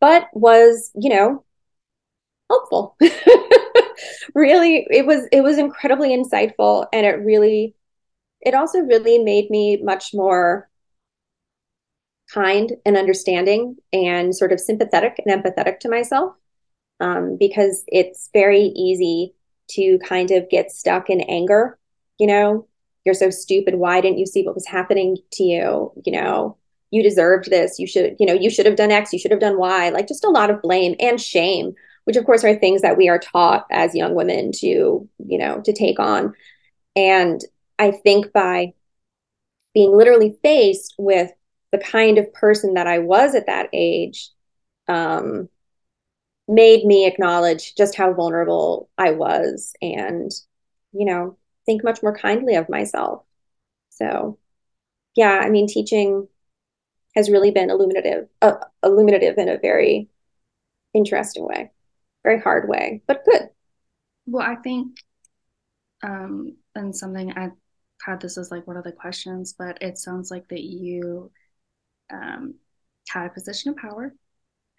but 0.00 0.28
was, 0.32 0.92
you 0.94 1.10
know, 1.10 1.44
helpful. 2.48 2.96
really, 4.34 4.86
it 4.90 5.06
was 5.06 5.26
it 5.32 5.40
was 5.40 5.58
incredibly 5.58 6.10
insightful 6.16 6.86
and 6.92 7.04
it 7.04 7.16
really 7.16 7.74
it 8.40 8.54
also 8.54 8.78
really 8.78 9.18
made 9.18 9.50
me 9.50 9.76
much 9.82 10.14
more 10.14 10.68
kind 12.32 12.74
and 12.84 12.96
understanding 12.96 13.76
and 13.92 14.36
sort 14.36 14.52
of 14.52 14.60
sympathetic 14.60 15.20
and 15.24 15.42
empathetic 15.42 15.80
to 15.80 15.88
myself 15.88 16.36
um, 17.00 17.36
because 17.38 17.84
it's 17.88 18.30
very 18.32 18.72
easy 18.74 19.34
to 19.68 19.98
kind 19.98 20.30
of 20.30 20.48
get 20.48 20.70
stuck 20.70 21.10
in 21.10 21.20
anger. 21.22 21.78
You 22.18 22.26
know, 22.26 22.68
you're 23.04 23.14
so 23.14 23.30
stupid. 23.30 23.74
Why 23.74 24.00
didn't 24.00 24.18
you 24.18 24.26
see 24.26 24.42
what 24.42 24.54
was 24.54 24.66
happening 24.66 25.16
to 25.32 25.42
you? 25.42 25.92
You 26.04 26.12
know, 26.12 26.56
you 26.90 27.02
deserved 27.02 27.50
this. 27.50 27.78
You 27.78 27.86
should, 27.86 28.16
you 28.18 28.26
know, 28.26 28.32
you 28.32 28.50
should 28.50 28.66
have 28.66 28.76
done 28.76 28.90
X. 28.90 29.12
You 29.12 29.18
should 29.18 29.30
have 29.30 29.40
done 29.40 29.58
Y. 29.58 29.90
Like 29.90 30.08
just 30.08 30.24
a 30.24 30.30
lot 30.30 30.50
of 30.50 30.62
blame 30.62 30.94
and 31.00 31.20
shame, 31.20 31.74
which 32.04 32.16
of 32.16 32.24
course 32.24 32.44
are 32.44 32.54
things 32.54 32.82
that 32.82 32.96
we 32.96 33.08
are 33.08 33.18
taught 33.18 33.66
as 33.70 33.94
young 33.94 34.14
women 34.14 34.52
to, 34.56 35.08
you 35.18 35.38
know, 35.38 35.60
to 35.62 35.72
take 35.72 35.98
on. 35.98 36.34
And 36.94 37.40
I 37.78 37.90
think 37.90 38.32
by 38.32 38.72
being 39.74 39.94
literally 39.94 40.38
faced 40.42 40.94
with 40.98 41.30
the 41.72 41.78
kind 41.78 42.16
of 42.18 42.32
person 42.32 42.74
that 42.74 42.86
I 42.86 43.00
was 43.00 43.34
at 43.34 43.46
that 43.46 43.68
age, 43.72 44.30
um, 44.88 45.48
made 46.48 46.84
me 46.84 47.06
acknowledge 47.06 47.74
just 47.74 47.96
how 47.96 48.12
vulnerable 48.12 48.88
I 48.96 49.12
was 49.12 49.74
and, 49.82 50.30
you 50.92 51.04
know, 51.04 51.36
think 51.64 51.82
much 51.82 52.02
more 52.02 52.16
kindly 52.16 52.54
of 52.54 52.68
myself. 52.68 53.24
So, 53.90 54.38
yeah, 55.16 55.40
I 55.42 55.50
mean, 55.50 55.66
teaching 55.66 56.28
has 57.16 57.30
really 57.30 57.50
been 57.50 57.70
illuminative, 57.70 58.28
uh, 58.42 58.56
illuminative 58.82 59.38
in 59.38 59.48
a 59.48 59.58
very 59.58 60.08
interesting 60.94 61.46
way, 61.46 61.72
very 62.22 62.40
hard 62.40 62.68
way, 62.68 63.02
but 63.06 63.24
good. 63.24 63.48
Well, 64.26 64.46
I 64.46 64.56
think, 64.56 64.98
um, 66.02 66.56
and 66.74 66.94
something 66.94 67.32
I 67.32 67.50
had 68.04 68.20
this 68.20 68.38
as 68.38 68.50
like 68.50 68.66
one 68.66 68.76
of 68.76 68.84
the 68.84 68.92
questions, 68.92 69.54
but 69.58 69.78
it 69.80 69.98
sounds 69.98 70.30
like 70.30 70.46
that 70.48 70.62
you 70.62 71.30
um, 72.12 72.54
had 73.08 73.26
a 73.26 73.30
position 73.30 73.70
of 73.70 73.76
power 73.78 74.12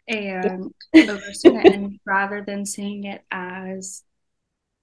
and 0.08 0.74
and 0.96 2.00
rather 2.06 2.42
than 2.42 2.66
seeing 2.66 3.04
it 3.04 3.24
as 3.32 4.04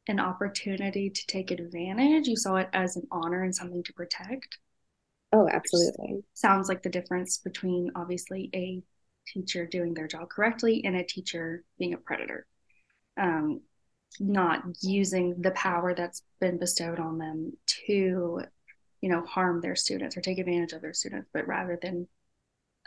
an 0.09 0.21
opportunity 0.21 1.09
to 1.09 1.27
take 1.27 1.51
advantage 1.51 2.27
you 2.27 2.37
saw 2.37 2.57
it 2.57 2.69
as 2.73 2.97
an 2.97 3.07
honor 3.11 3.43
and 3.43 3.55
something 3.55 3.83
to 3.83 3.93
protect. 3.93 4.59
Oh 5.33 5.49
absolutely. 5.51 6.23
sounds 6.35 6.69
like 6.69 6.83
the 6.83 6.91
difference 6.91 7.39
between 7.39 7.91
obviously 7.97 8.51
a 8.55 8.83
teacher 9.27 9.67
doing 9.67 9.95
their 9.95 10.07
job 10.07 10.29
correctly 10.29 10.83
and 10.85 10.95
a 10.95 11.05
teacher 11.05 11.65
being 11.79 11.95
a 11.95 11.99
predator. 11.99 12.47
Um, 13.17 13.63
not 14.21 14.63
using 14.81 15.41
the 15.41 15.51
power 15.53 15.95
that's 15.95 16.23
been 16.41 16.59
bestowed 16.59 17.01
on 17.01 17.19
them 17.19 17.53
to 17.67 18.43
you 19.01 19.09
know 19.09 19.25
harm 19.25 19.61
their 19.61 19.77
students 19.77 20.17
or 20.17 20.21
take 20.21 20.39
advantage 20.39 20.73
of 20.73 20.81
their 20.81 20.95
students 20.95 21.29
but 21.33 21.47
rather 21.47 21.79
than 21.83 22.07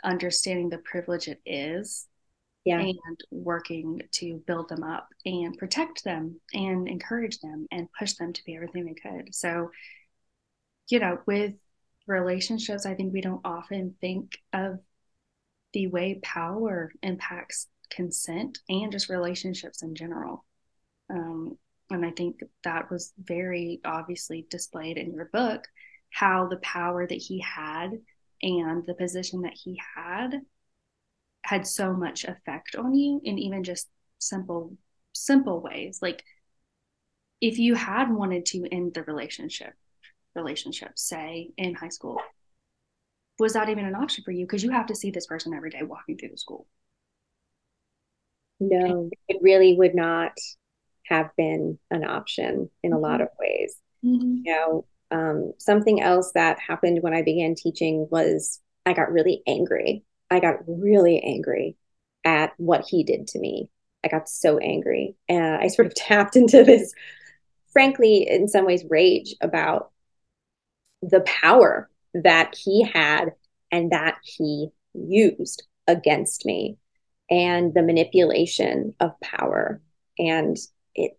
understanding 0.02 0.70
the 0.70 0.78
privilege 0.78 1.28
it 1.28 1.40
is 1.44 2.06
yeah. 2.68 2.80
and 2.80 3.20
working 3.30 4.02
to 4.12 4.42
build 4.46 4.68
them 4.68 4.82
up 4.82 5.08
and 5.24 5.56
protect 5.58 6.04
them 6.04 6.40
and 6.52 6.88
encourage 6.88 7.40
them 7.40 7.66
and 7.70 7.88
push 7.98 8.14
them 8.14 8.32
to 8.32 8.44
be 8.44 8.56
everything 8.56 8.84
they 8.84 8.94
could. 8.94 9.34
So, 9.34 9.70
you 10.88 10.98
know, 11.00 11.18
with 11.26 11.54
relationships, 12.06 12.86
I 12.86 12.94
think 12.94 13.12
we 13.12 13.20
don't 13.20 13.40
often 13.44 13.94
think 14.00 14.38
of 14.52 14.78
the 15.72 15.86
way 15.88 16.20
power 16.22 16.92
impacts 17.02 17.68
consent 17.90 18.58
and 18.68 18.92
just 18.92 19.08
relationships 19.08 19.82
in 19.82 19.94
general. 19.94 20.44
Um, 21.10 21.58
and 21.90 22.04
I 22.04 22.10
think 22.10 22.40
that 22.64 22.90
was 22.90 23.12
very 23.18 23.80
obviously 23.84 24.46
displayed 24.50 24.98
in 24.98 25.12
your 25.12 25.26
book 25.26 25.66
how 26.10 26.48
the 26.48 26.56
power 26.58 27.06
that 27.06 27.14
he 27.14 27.40
had 27.40 27.92
and 28.42 28.86
the 28.86 28.94
position 28.94 29.42
that 29.42 29.54
he 29.54 29.80
had 29.96 30.40
had 31.48 31.66
so 31.66 31.94
much 31.94 32.24
effect 32.24 32.76
on 32.76 32.94
you 32.94 33.20
in 33.24 33.38
even 33.38 33.64
just 33.64 33.88
simple 34.18 34.76
simple 35.14 35.60
ways. 35.60 36.00
Like 36.02 36.22
if 37.40 37.58
you 37.58 37.74
had 37.74 38.12
wanted 38.12 38.44
to 38.46 38.66
end 38.70 38.94
the 38.94 39.02
relationship 39.02 39.72
relationship 40.34 40.92
say 40.96 41.50
in 41.56 41.74
high 41.74 41.88
school 41.88 42.20
was 43.38 43.52
that 43.52 43.68
even 43.68 43.84
an 43.84 43.94
option 43.94 44.24
for 44.24 44.32
you? 44.32 44.44
Because 44.44 44.64
you 44.64 44.70
have 44.72 44.86
to 44.86 44.96
see 44.96 45.10
this 45.10 45.26
person 45.26 45.54
every 45.54 45.70
day 45.70 45.82
walking 45.82 46.18
through 46.18 46.30
the 46.30 46.36
school. 46.36 46.66
No 48.60 49.08
it 49.28 49.38
really 49.40 49.74
would 49.76 49.94
not 49.94 50.32
have 51.06 51.30
been 51.36 51.78
an 51.90 52.04
option 52.04 52.68
in 52.82 52.90
mm-hmm. 52.90 52.98
a 52.98 53.00
lot 53.00 53.20
of 53.20 53.28
ways. 53.38 53.76
Mm-hmm. 54.04 54.42
you 54.44 54.52
know 54.52 54.84
um, 55.10 55.54
something 55.58 56.00
else 56.00 56.30
that 56.34 56.60
happened 56.60 57.02
when 57.02 57.14
i 57.14 57.22
began 57.22 57.56
teaching 57.56 58.06
was 58.12 58.60
i 58.86 58.92
got 58.92 59.10
really 59.10 59.42
angry 59.44 60.04
I 60.30 60.40
got 60.40 60.60
really 60.66 61.20
angry 61.20 61.76
at 62.24 62.52
what 62.56 62.84
he 62.88 63.04
did 63.04 63.28
to 63.28 63.38
me. 63.38 63.70
I 64.04 64.08
got 64.08 64.28
so 64.28 64.58
angry. 64.58 65.16
And 65.28 65.56
I 65.56 65.68
sort 65.68 65.86
of 65.86 65.94
tapped 65.96 66.36
into 66.36 66.64
this, 66.64 66.92
frankly, 67.72 68.28
in 68.28 68.48
some 68.48 68.66
ways, 68.66 68.84
rage 68.88 69.34
about 69.40 69.90
the 71.02 71.20
power 71.20 71.88
that 72.14 72.56
he 72.56 72.82
had 72.82 73.32
and 73.70 73.92
that 73.92 74.16
he 74.22 74.68
used 74.94 75.66
against 75.86 76.44
me 76.44 76.76
and 77.30 77.74
the 77.74 77.82
manipulation 77.82 78.94
of 79.00 79.18
power. 79.20 79.80
And 80.18 80.56
it, 80.94 81.18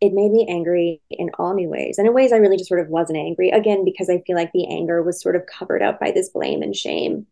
it 0.00 0.12
made 0.12 0.30
me 0.30 0.46
angry 0.48 1.00
in 1.10 1.30
all 1.38 1.54
new 1.54 1.68
ways. 1.68 1.98
And 1.98 2.06
in 2.06 2.14
ways 2.14 2.32
I 2.32 2.36
really 2.36 2.56
just 2.56 2.68
sort 2.68 2.80
of 2.80 2.88
wasn't 2.88 3.18
angry. 3.18 3.50
Again, 3.50 3.84
because 3.84 4.10
I 4.10 4.22
feel 4.26 4.36
like 4.36 4.52
the 4.52 4.66
anger 4.68 5.02
was 5.02 5.20
sort 5.20 5.36
of 5.36 5.46
covered 5.46 5.82
up 5.82 6.00
by 6.00 6.10
this 6.10 6.30
blame 6.30 6.62
and 6.62 6.74
shame, 6.74 7.26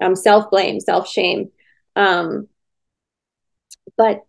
um, 0.00 0.16
self 0.16 0.50
blame, 0.50 0.80
self 0.80 1.08
shame. 1.08 1.50
Um, 1.96 2.48
but, 3.96 4.24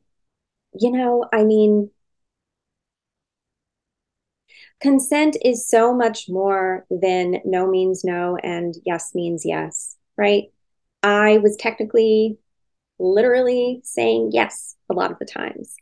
you 0.79 0.91
know, 0.91 1.25
I 1.33 1.43
mean, 1.43 1.89
consent 4.79 5.37
is 5.43 5.67
so 5.67 5.93
much 5.93 6.25
more 6.29 6.85
than 6.89 7.37
no 7.45 7.67
means 7.67 8.03
no 8.03 8.37
and 8.43 8.75
yes 8.85 9.13
means 9.15 9.43
yes, 9.45 9.95
right? 10.17 10.51
I 11.03 11.37
was 11.39 11.55
technically, 11.55 12.37
literally 12.99 13.81
saying 13.83 14.31
yes 14.33 14.75
a 14.89 14.93
lot 14.93 15.11
of 15.11 15.19
the 15.19 15.25
times. 15.25 15.75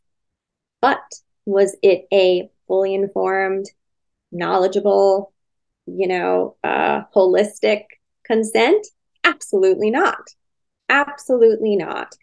But 0.81 1.01
was 1.45 1.75
it 1.83 2.07
a 2.13 2.49
fully 2.67 2.93
informed, 2.95 3.67
knowledgeable, 4.31 5.33
you 5.85 6.07
know, 6.07 6.57
uh, 6.63 7.03
holistic 7.15 7.83
consent? 8.25 8.87
Absolutely 9.25 9.89
not. 9.89 10.29
Absolutely 10.87 11.75
not. 11.75 12.15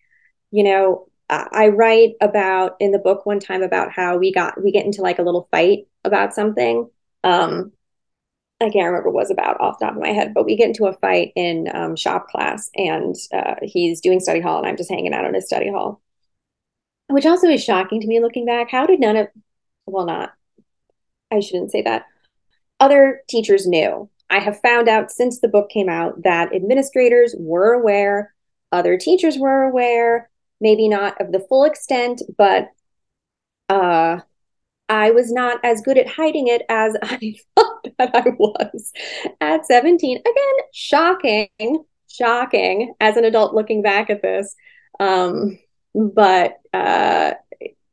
You 0.50 0.64
know, 0.64 1.08
I 1.28 1.68
write 1.68 2.14
about 2.20 2.76
in 2.78 2.92
the 2.92 2.98
book 2.98 3.24
one 3.24 3.40
time 3.40 3.62
about 3.62 3.90
how 3.90 4.18
we 4.18 4.32
got 4.32 4.62
we 4.62 4.70
get 4.70 4.84
into 4.84 5.00
like 5.02 5.18
a 5.18 5.22
little 5.22 5.48
fight 5.50 5.86
about 6.04 6.34
something. 6.34 6.90
Um, 7.24 7.72
I 8.60 8.70
can't 8.70 8.86
remember 8.86 9.10
what 9.10 9.22
it 9.22 9.22
was 9.22 9.30
about 9.30 9.60
off 9.60 9.78
the 9.78 9.86
top 9.86 9.96
of 9.96 10.02
my 10.02 10.10
head, 10.10 10.34
but 10.34 10.44
we 10.44 10.56
get 10.56 10.68
into 10.68 10.86
a 10.86 10.92
fight 10.92 11.32
in 11.34 11.68
um, 11.74 11.96
shop 11.96 12.28
class, 12.28 12.70
and 12.76 13.16
uh, 13.32 13.54
he's 13.62 14.00
doing 14.00 14.20
study 14.20 14.40
hall, 14.40 14.58
and 14.58 14.66
I'm 14.66 14.76
just 14.76 14.90
hanging 14.90 15.14
out 15.14 15.24
in 15.24 15.34
his 15.34 15.46
study 15.46 15.70
hall, 15.70 16.00
which 17.08 17.26
also 17.26 17.48
is 17.48 17.64
shocking 17.64 18.00
to 18.00 18.06
me 18.06 18.20
looking 18.20 18.46
back. 18.46 18.70
How 18.70 18.86
did 18.86 19.00
none 19.00 19.16
of, 19.16 19.28
well, 19.86 20.06
not, 20.06 20.32
I 21.32 21.40
shouldn't 21.40 21.72
say 21.72 21.82
that. 21.82 22.06
Other 22.78 23.22
teachers 23.28 23.66
knew. 23.66 24.08
I 24.32 24.38
have 24.38 24.60
found 24.60 24.88
out 24.88 25.12
since 25.12 25.40
the 25.40 25.48
book 25.48 25.68
came 25.68 25.90
out 25.90 26.22
that 26.22 26.54
administrators 26.54 27.34
were 27.38 27.74
aware, 27.74 28.34
other 28.72 28.96
teachers 28.96 29.36
were 29.36 29.64
aware, 29.64 30.30
maybe 30.58 30.88
not 30.88 31.20
of 31.20 31.32
the 31.32 31.44
full 31.50 31.64
extent, 31.64 32.22
but 32.38 32.68
uh, 33.68 34.20
I 34.88 35.10
was 35.10 35.30
not 35.30 35.60
as 35.62 35.82
good 35.82 35.98
at 35.98 36.08
hiding 36.08 36.48
it 36.48 36.62
as 36.70 36.96
I 37.02 37.34
thought 37.54 37.88
that 37.98 38.10
I 38.14 38.30
was 38.38 38.92
at 39.42 39.66
17. 39.66 40.16
Again, 40.16 40.66
shocking, 40.72 41.84
shocking 42.08 42.94
as 43.00 43.18
an 43.18 43.26
adult 43.26 43.54
looking 43.54 43.82
back 43.82 44.08
at 44.08 44.22
this. 44.22 44.56
Um, 44.98 45.58
but 45.94 46.58
uh, 46.72 47.34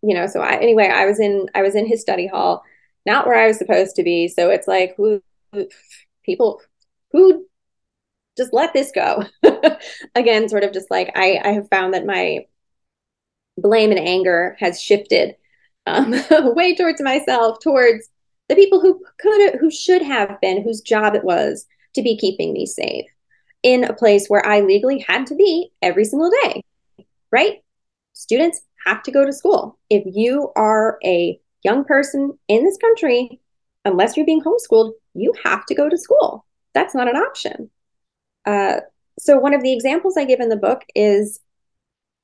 you 0.02 0.16
know, 0.16 0.28
so 0.28 0.40
I, 0.40 0.56
anyway, 0.56 0.88
I 0.88 1.06
was 1.06 1.20
in 1.20 1.48
I 1.54 1.64
was 1.64 1.76
in 1.76 1.86
his 1.86 2.00
study 2.00 2.28
hall, 2.28 2.64
not 3.06 3.28
where 3.28 3.38
I 3.38 3.48
was 3.48 3.58
supposed 3.58 3.98
to 3.98 4.04
be. 4.04 4.30
So 4.30 4.50
it's 4.50 4.70
like 4.70 4.96
who, 4.96 5.22
people 6.30 6.62
who 7.12 7.46
just 8.38 8.54
let 8.54 8.74
this 8.74 8.92
go. 8.92 9.24
Again, 10.16 10.48
sort 10.48 10.64
of 10.64 10.74
just 10.74 10.92
like 10.92 11.12
I 11.16 11.40
I 11.44 11.50
have 11.50 11.70
found 11.70 11.94
that 11.94 12.06
my 12.06 12.46
blame 13.58 13.92
and 13.92 14.00
anger 14.00 14.56
has 14.60 14.82
shifted 14.82 15.36
um, 15.86 16.14
way 16.56 16.76
towards 16.76 17.02
myself, 17.02 17.60
towards 17.60 18.10
the 18.48 18.56
people 18.56 18.80
who 18.80 19.04
could 19.20 19.56
who 19.60 19.72
should 19.72 20.02
have 20.02 20.40
been, 20.42 20.64
whose 20.64 20.82
job 20.82 21.16
it 21.16 21.24
was 21.24 21.66
to 21.96 22.02
be 22.02 22.18
keeping 22.18 22.54
me 22.54 22.66
safe 22.66 23.06
in 23.64 23.84
a 23.84 23.94
place 23.94 24.28
where 24.28 24.46
I 24.46 24.62
legally 24.62 25.00
had 25.00 25.28
to 25.28 25.36
be 25.36 25.72
every 25.82 26.06
single 26.06 26.32
day, 26.44 26.64
right? 27.32 27.64
Students 28.14 28.62
have 28.86 29.04
to 29.04 29.12
go 29.12 29.26
to 29.26 29.34
school. 29.34 29.78
If 29.90 30.04
you 30.06 30.52
are 30.56 30.98
a 31.04 31.40
young 31.64 31.84
person 31.84 32.38
in 32.48 32.64
this 32.64 32.78
country, 32.78 33.42
unless 33.86 34.16
you're 34.16 34.26
being 34.26 34.42
homeschooled, 34.42 34.94
you 35.20 35.34
have 35.44 35.66
to 35.68 35.76
go 35.76 35.90
to 35.90 35.98
school. 35.98 36.46
That's 36.74 36.96
not 36.96 37.10
an 37.10 37.16
option. 37.16 37.70
Uh, 38.46 38.82
so, 39.18 39.38
one 39.38 39.54
of 39.54 39.64
the 39.64 39.74
examples 39.74 40.18
I 40.18 40.26
give 40.26 40.40
in 40.40 40.50
the 40.50 40.56
book 40.56 40.84
is 40.96 41.40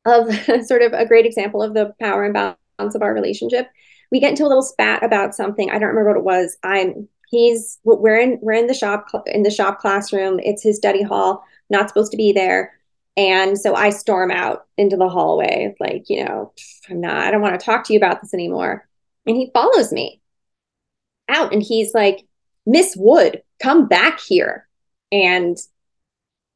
of 0.06 0.34
sort 0.66 0.82
of 0.82 0.94
a 0.94 1.06
great 1.06 1.26
example 1.26 1.62
of 1.62 1.74
the 1.74 1.94
power 2.00 2.26
imbalance 2.26 2.58
of 2.80 3.02
our 3.02 3.14
relationship. 3.14 3.70
We 4.12 4.20
get 4.20 4.32
into 4.32 4.46
a 4.46 4.48
little 4.48 4.64
spat 4.64 5.04
about 5.04 5.36
something. 5.36 5.70
I 5.70 5.80
don't 5.80 5.90
remember 5.90 6.10
what 6.10 6.18
it 6.18 6.24
was. 6.24 6.58
I'm 6.64 7.08
he's 7.32 7.80
we're 7.84 8.20
in 8.20 8.38
we're 8.42 8.54
in 8.54 8.68
the 8.68 8.74
shop 8.74 9.08
in 9.26 9.44
the 9.44 9.52
shop 9.52 9.80
classroom. 9.80 10.40
It's 10.44 10.64
his 10.64 10.78
study 10.78 11.02
hall. 11.04 11.44
Not 11.70 11.90
supposed 11.90 12.12
to 12.12 12.18
be 12.18 12.32
there. 12.32 12.74
And 13.18 13.58
so 13.58 13.76
I 13.76 13.92
storm 13.92 14.30
out 14.30 14.66
into 14.78 14.98
the 14.98 15.08
hallway, 15.08 15.74
like, 15.80 16.10
you 16.10 16.26
know, 16.26 16.52
I'm 16.90 17.00
not, 17.00 17.16
I 17.16 17.32
don't 17.32 17.42
want 17.42 17.58
to 17.58 17.66
talk 17.66 17.86
to 17.86 17.94
you 17.94 17.98
about 17.98 18.22
this 18.22 18.34
anymore. 18.34 18.88
And 19.26 19.38
he 19.38 19.52
follows 19.54 19.94
me 19.94 20.22
out 21.30 21.54
and 21.54 21.64
he's 21.64 21.94
like, 21.94 22.26
Miss 22.66 22.96
Wood, 22.96 23.44
come 23.62 23.88
back 23.88 24.20
here. 24.20 24.68
And 25.12 25.58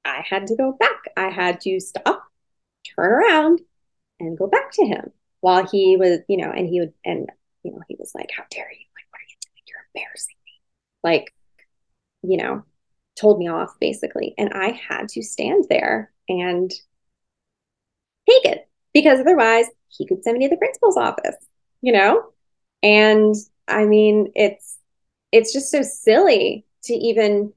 I 0.05 0.23
had 0.27 0.47
to 0.47 0.55
go 0.55 0.73
back. 0.73 0.97
I 1.15 1.29
had 1.29 1.61
to 1.61 1.79
stop, 1.79 2.23
turn 2.95 3.11
around, 3.11 3.61
and 4.19 4.37
go 4.37 4.47
back 4.47 4.71
to 4.73 4.85
him 4.85 5.11
while 5.41 5.65
he 5.65 5.97
was, 5.97 6.19
you 6.27 6.37
know, 6.37 6.51
and 6.51 6.67
he 6.67 6.79
would, 6.79 6.93
and, 7.05 7.29
you 7.63 7.71
know, 7.71 7.81
he 7.87 7.95
was 7.99 8.11
like, 8.15 8.31
How 8.35 8.43
dare 8.49 8.71
you? 8.71 8.85
Like, 8.95 9.05
what 9.11 9.19
are 9.19 9.29
you 9.29 9.35
doing? 9.41 9.63
You're 9.67 9.85
embarrassing 9.93 10.35
me. 10.45 10.51
Like, 11.03 11.33
you 12.23 12.37
know, 12.37 12.63
told 13.15 13.39
me 13.39 13.47
off 13.47 13.75
basically. 13.79 14.33
And 14.37 14.53
I 14.53 14.71
had 14.71 15.09
to 15.09 15.21
stand 15.21 15.65
there 15.69 16.11
and 16.27 16.71
take 18.29 18.45
it 18.45 18.67
because 18.93 19.19
otherwise 19.19 19.65
he 19.89 20.05
could 20.05 20.23
send 20.23 20.37
me 20.37 20.47
to 20.47 20.49
the 20.49 20.57
principal's 20.57 20.97
office, 20.97 21.35
you 21.81 21.91
know? 21.91 22.31
And 22.81 23.35
I 23.67 23.85
mean, 23.85 24.31
it's, 24.35 24.77
it's 25.31 25.53
just 25.53 25.71
so 25.71 25.81
silly 25.81 26.65
to 26.83 26.93
even 26.93 27.53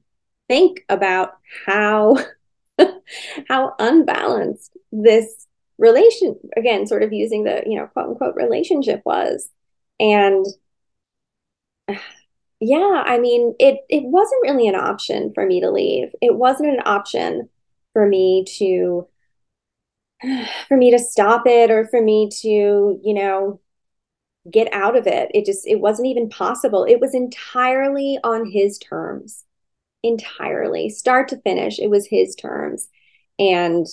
think 0.47 0.85
about 0.89 1.37
how 1.65 2.17
how 3.47 3.73
unbalanced 3.79 4.75
this 4.91 5.47
relation 5.77 6.37
again 6.55 6.85
sort 6.85 7.03
of 7.03 7.11
using 7.11 7.43
the 7.43 7.63
you 7.65 7.77
know 7.77 7.87
quote 7.87 8.09
unquote 8.09 8.35
relationship 8.35 9.01
was. 9.05 9.49
And 9.99 10.45
yeah 12.59 13.03
i 13.05 13.19
mean 13.19 13.53
it 13.59 13.79
it 13.89 14.03
wasn't 14.05 14.41
really 14.41 14.69
an 14.69 14.75
option 14.75 15.31
for 15.33 15.45
me 15.45 15.59
to 15.61 15.71
leave. 15.71 16.09
It 16.21 16.35
wasn't 16.35 16.69
an 16.69 16.81
option 16.85 17.49
for 17.93 18.07
me 18.07 18.45
to 18.57 19.07
for 20.67 20.77
me 20.77 20.91
to 20.91 20.99
stop 20.99 21.43
it 21.45 21.71
or 21.71 21.85
for 21.87 22.01
me 22.01 22.29
to 22.41 22.99
you 23.03 23.13
know 23.13 23.59
get 24.49 24.71
out 24.73 24.95
of 24.95 25.07
it. 25.07 25.31
It 25.33 25.45
just 25.45 25.67
it 25.67 25.79
wasn't 25.79 26.07
even 26.07 26.29
possible. 26.29 26.83
It 26.83 26.99
was 26.99 27.13
entirely 27.15 28.19
on 28.23 28.49
his 28.49 28.77
terms. 28.77 29.45
Entirely 30.03 30.89
start 30.89 31.29
to 31.29 31.37
finish 31.41 31.79
it 31.79 31.89
was 31.89 32.07
his 32.07 32.35
terms. 32.35 32.89
And 33.39 33.87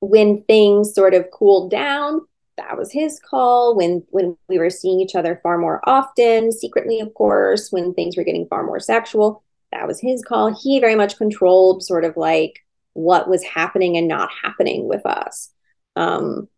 when 0.00 0.42
things 0.44 0.94
sort 0.94 1.14
of 1.14 1.30
cooled 1.30 1.70
down 1.70 2.20
that 2.58 2.76
was 2.76 2.92
his 2.92 3.18
call. 3.18 3.76
When 3.76 4.04
when 4.10 4.36
we 4.48 4.58
were 4.58 4.70
seeing 4.70 5.00
each 5.00 5.14
other 5.14 5.40
far 5.42 5.58
more 5.58 5.80
often 5.88 6.52
secretly 6.52 7.00
of 7.00 7.14
course 7.14 7.72
when 7.72 7.94
things 7.94 8.16
were 8.16 8.24
getting 8.24 8.46
far 8.46 8.64
more 8.64 8.80
sexual 8.80 9.42
that 9.72 9.86
was 9.86 10.00
his 10.00 10.22
call. 10.22 10.54
He 10.54 10.80
very 10.80 10.94
much 10.96 11.16
controlled 11.16 11.82
sort 11.82 12.04
of 12.04 12.16
like 12.16 12.60
what 12.92 13.28
was 13.28 13.42
happening 13.42 13.96
and 13.96 14.06
not 14.06 14.30
happening 14.42 14.86
with 14.86 15.06
us. 15.06 15.50
Um 15.96 16.48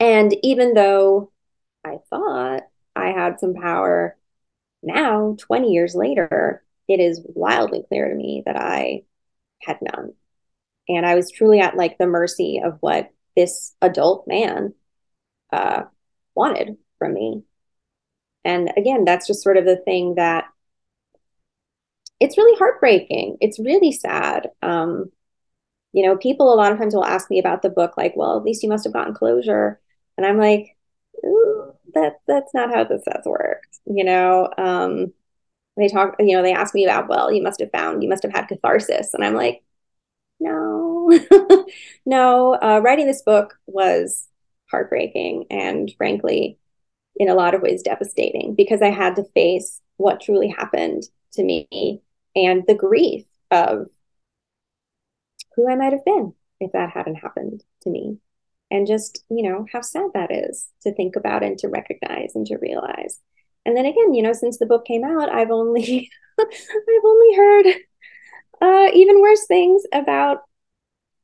and 0.00 0.34
even 0.42 0.74
though 0.74 1.30
i 1.84 1.98
thought 2.10 2.62
i 2.96 3.08
had 3.08 3.40
some 3.40 3.54
power 3.54 4.16
now 4.82 5.36
20 5.40 5.70
years 5.72 5.94
later 5.94 6.62
it 6.88 7.00
is 7.00 7.22
wildly 7.24 7.84
clear 7.88 8.08
to 8.08 8.14
me 8.14 8.42
that 8.46 8.56
i 8.56 9.02
had 9.62 9.78
none 9.80 10.12
and 10.88 11.06
I 11.06 11.14
was 11.14 11.30
truly 11.30 11.60
at 11.60 11.76
like 11.76 11.98
the 11.98 12.06
mercy 12.06 12.60
of 12.62 12.78
what 12.80 13.10
this 13.36 13.74
adult 13.80 14.26
man 14.26 14.74
uh, 15.52 15.82
wanted 16.34 16.76
from 16.98 17.14
me. 17.14 17.42
And 18.44 18.70
again, 18.76 19.04
that's 19.04 19.26
just 19.26 19.42
sort 19.42 19.56
of 19.56 19.64
the 19.64 19.76
thing 19.76 20.16
that 20.16 20.44
it's 22.20 22.36
really 22.36 22.56
heartbreaking. 22.58 23.38
It's 23.40 23.58
really 23.58 23.92
sad. 23.92 24.50
Um, 24.62 25.10
you 25.92 26.04
know, 26.06 26.16
people 26.16 26.52
a 26.52 26.56
lot 26.56 26.72
of 26.72 26.78
times 26.78 26.94
will 26.94 27.04
ask 27.04 27.30
me 27.30 27.38
about 27.38 27.62
the 27.62 27.70
book, 27.70 27.96
like, 27.96 28.14
well, 28.16 28.36
at 28.36 28.44
least 28.44 28.62
you 28.62 28.68
must 28.68 28.84
have 28.84 28.92
gotten 28.92 29.14
closure. 29.14 29.80
And 30.16 30.26
I'm 30.26 30.38
like, 30.38 30.73
that 31.94 32.20
that's 32.26 32.54
not 32.54 32.74
how 32.74 32.84
this 32.84 33.02
has 33.12 33.24
worked. 33.24 33.78
You 33.86 34.04
know, 34.04 34.50
um, 34.58 35.12
they 35.76 35.88
talk, 35.88 36.16
you 36.20 36.36
know, 36.36 36.42
they 36.42 36.52
ask 36.52 36.74
me 36.74 36.84
about, 36.84 37.08
well, 37.08 37.32
you 37.32 37.42
must 37.42 37.60
have 37.60 37.70
found, 37.72 38.02
you 38.02 38.08
must 38.08 38.22
have 38.22 38.32
had 38.32 38.48
catharsis. 38.48 39.14
And 39.14 39.24
I'm 39.24 39.34
like, 39.34 39.62
no, 40.40 41.10
no. 42.06 42.54
Uh, 42.54 42.80
writing 42.82 43.06
this 43.06 43.22
book 43.22 43.58
was 43.66 44.28
heartbreaking 44.70 45.46
and 45.50 45.92
frankly, 45.96 46.58
in 47.16 47.28
a 47.28 47.34
lot 47.34 47.54
of 47.54 47.62
ways, 47.62 47.82
devastating 47.82 48.54
because 48.54 48.82
I 48.82 48.90
had 48.90 49.16
to 49.16 49.24
face 49.34 49.80
what 49.96 50.20
truly 50.20 50.48
happened 50.48 51.04
to 51.32 51.44
me 51.44 52.02
and 52.34 52.64
the 52.66 52.74
grief 52.74 53.24
of 53.50 53.86
who 55.54 55.70
I 55.70 55.76
might 55.76 55.92
have 55.92 56.04
been 56.04 56.34
if 56.60 56.72
that 56.72 56.90
hadn't 56.90 57.16
happened 57.16 57.62
to 57.82 57.90
me. 57.90 58.18
And 58.70 58.86
just, 58.86 59.24
you 59.30 59.48
know, 59.48 59.66
how 59.72 59.80
sad 59.80 60.10
that 60.14 60.32
is 60.32 60.66
to 60.82 60.94
think 60.94 61.16
about 61.16 61.42
and 61.42 61.58
to 61.58 61.68
recognize 61.68 62.32
and 62.34 62.46
to 62.46 62.56
realize. 62.56 63.20
And 63.66 63.76
then 63.76 63.86
again, 63.86 64.14
you 64.14 64.22
know, 64.22 64.32
since 64.32 64.58
the 64.58 64.66
book 64.66 64.84
came 64.84 65.04
out, 65.04 65.28
I've 65.28 65.50
only 65.50 66.10
I've 66.40 67.04
only 67.04 67.36
heard 67.36 67.66
uh, 68.60 68.90
even 68.92 69.20
worse 69.20 69.46
things 69.46 69.82
about, 69.92 70.42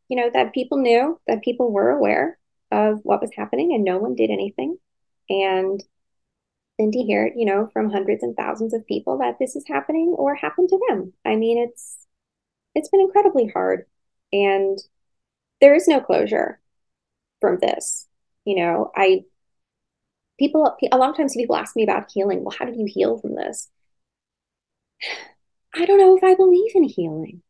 you 0.08 0.16
know, 0.16 0.30
that 0.32 0.54
people 0.54 0.78
knew, 0.78 1.20
that 1.26 1.42
people 1.42 1.72
were 1.72 1.90
aware 1.90 2.38
of 2.70 3.00
what 3.02 3.20
was 3.20 3.30
happening 3.36 3.72
and 3.74 3.84
no 3.84 3.98
one 3.98 4.14
did 4.14 4.30
anything. 4.30 4.78
And 5.28 5.82
then 6.78 6.90
to 6.92 6.98
hear, 7.00 7.30
you 7.34 7.44
know, 7.44 7.68
from 7.72 7.90
hundreds 7.90 8.22
and 8.22 8.36
thousands 8.36 8.72
of 8.74 8.86
people 8.86 9.18
that 9.18 9.38
this 9.38 9.54
is 9.56 9.64
happening 9.68 10.14
or 10.16 10.34
happened 10.34 10.68
to 10.70 10.80
them. 10.88 11.12
I 11.24 11.36
mean, 11.36 11.58
it's 11.58 12.06
it's 12.74 12.88
been 12.88 13.00
incredibly 13.00 13.48
hard. 13.48 13.86
And 14.32 14.78
there 15.60 15.74
is 15.74 15.88
no 15.88 16.00
closure 16.00 16.60
from 17.40 17.58
this. 17.60 18.06
You 18.44 18.56
know, 18.56 18.90
I 18.96 19.24
people 20.38 20.76
a 20.90 20.96
lot 20.96 21.10
of 21.10 21.16
times 21.16 21.34
people 21.36 21.56
ask 21.56 21.76
me 21.76 21.82
about 21.84 22.10
healing. 22.12 22.42
Well, 22.42 22.56
how 22.58 22.64
did 22.64 22.76
you 22.76 22.86
heal 22.88 23.18
from 23.18 23.34
this? 23.34 23.68
I 25.74 25.86
don't 25.86 25.98
know 25.98 26.16
if 26.16 26.24
I 26.24 26.34
believe 26.34 26.72
in 26.74 26.84
healing. 26.84 27.42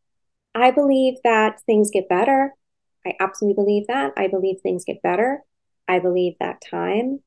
I 0.54 0.70
believe 0.72 1.14
that 1.24 1.62
things 1.62 1.90
get 1.90 2.08
better. 2.08 2.54
I 3.06 3.14
absolutely 3.18 3.54
believe 3.54 3.86
that. 3.86 4.12
I 4.16 4.26
believe 4.26 4.60
things 4.60 4.84
get 4.84 5.00
better. 5.02 5.42
I 5.88 6.00
believe 6.00 6.34
that 6.38 6.60
time 6.60 7.20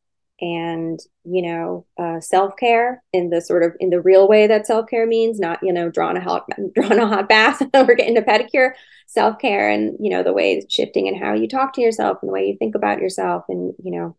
and 0.43 0.99
you 1.23 1.41
know 1.41 1.85
uh, 1.97 2.19
self-care 2.19 3.01
in 3.13 3.29
the 3.29 3.39
sort 3.39 3.63
of 3.63 3.71
in 3.79 3.89
the 3.89 4.01
real 4.01 4.27
way 4.27 4.45
that 4.45 4.67
self-care 4.67 5.07
means 5.07 5.39
not 5.39 5.57
you 5.63 5.71
know 5.71 5.89
drawing 5.89 6.17
a 6.17 6.21
hot 6.21 6.45
drawing 6.75 6.99
a 6.99 7.07
hot 7.07 7.29
bath 7.29 7.61
or 7.73 7.95
getting 7.95 8.17
a 8.17 8.21
pedicure. 8.21 8.73
Self-care 9.07 9.69
and 9.69 9.95
you 10.01 10.09
know 10.09 10.21
the 10.21 10.33
way 10.33 10.65
shifting 10.69 11.07
and 11.07 11.17
how 11.17 11.33
you 11.33 11.47
talk 11.47 11.73
to 11.73 11.81
yourself 11.81 12.17
and 12.21 12.29
the 12.29 12.33
way 12.33 12.47
you 12.47 12.57
think 12.57 12.75
about 12.75 12.99
yourself 12.99 13.45
and 13.47 13.73
you 13.81 13.91
know 13.91 14.17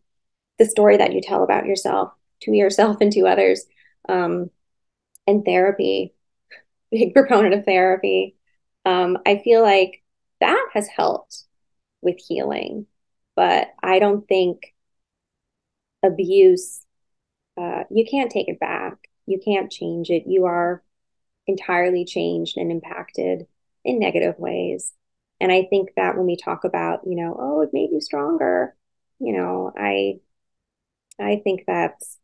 the 0.59 0.65
story 0.65 0.97
that 0.97 1.13
you 1.13 1.21
tell 1.21 1.43
about 1.43 1.67
yourself 1.67 2.13
to 2.41 2.53
yourself 2.53 2.99
and 3.01 3.13
to 3.13 3.27
others. 3.27 3.67
Um, 4.09 4.51
and 5.27 5.45
therapy 5.45 6.15
big 6.91 7.13
proponent 7.13 7.55
of 7.55 7.65
therapy. 7.65 8.37
Um, 8.87 9.19
i 9.27 9.39
feel 9.39 9.63
like 9.63 10.03
that 10.41 10.69
has 10.75 10.87
helped 10.87 11.45
with 12.03 12.17
healing 12.19 12.87
but 13.35 13.69
i 13.83 13.99
don't 13.99 14.29
think 14.29 14.74
abuse, 16.05 16.85
uh, 17.57 17.85
you 17.91 18.07
can't 18.11 18.31
take 18.31 18.49
it 18.49 18.61
back. 18.61 18.95
You 19.27 19.41
can't 19.45 19.73
change 19.73 20.11
it. 20.11 20.25
You 20.27 20.47
are 20.47 20.83
entirely 21.47 22.05
changed 22.05 22.57
and 22.57 22.71
impacted 22.71 23.47
in 23.85 23.99
negative 23.99 24.39
ways. 24.39 24.93
And 25.41 25.53
I 25.53 25.65
think 25.71 25.91
that 25.97 26.17
when 26.17 26.27
we 26.27 26.37
talk 26.37 26.65
about, 26.65 27.01
you 27.07 27.17
know, 27.17 27.37
oh, 27.39 27.63
it 27.63 27.71
made 27.73 27.91
you 27.93 28.01
stronger, 28.01 28.75
you 29.19 29.33
know, 29.33 29.73
I 29.77 30.21
I 31.19 31.41
think 31.45 31.65
that's 31.67 32.19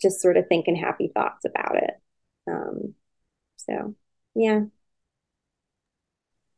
just 0.00 0.20
sort 0.20 0.36
of 0.36 0.48
thinking 0.48 0.76
happy 0.76 1.10
thoughts 1.14 1.44
about 1.44 1.76
it. 1.76 1.94
Um, 2.48 2.94
so 3.56 3.94
yeah. 4.34 4.62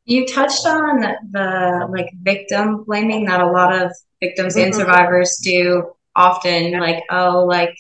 You 0.06 0.26
touched 0.26 0.66
on 0.66 1.00
the 1.00 1.88
like 1.90 2.10
victim 2.20 2.84
blaming 2.84 3.24
that 3.26 3.40
a 3.40 3.50
lot 3.50 3.74
of 3.74 3.90
victims 4.20 4.54
mm-hmm. 4.54 4.66
and 4.66 4.74
survivors 4.74 5.38
do 5.42 5.92
often 6.16 6.78
like 6.78 7.02
oh 7.10 7.44
like 7.48 7.74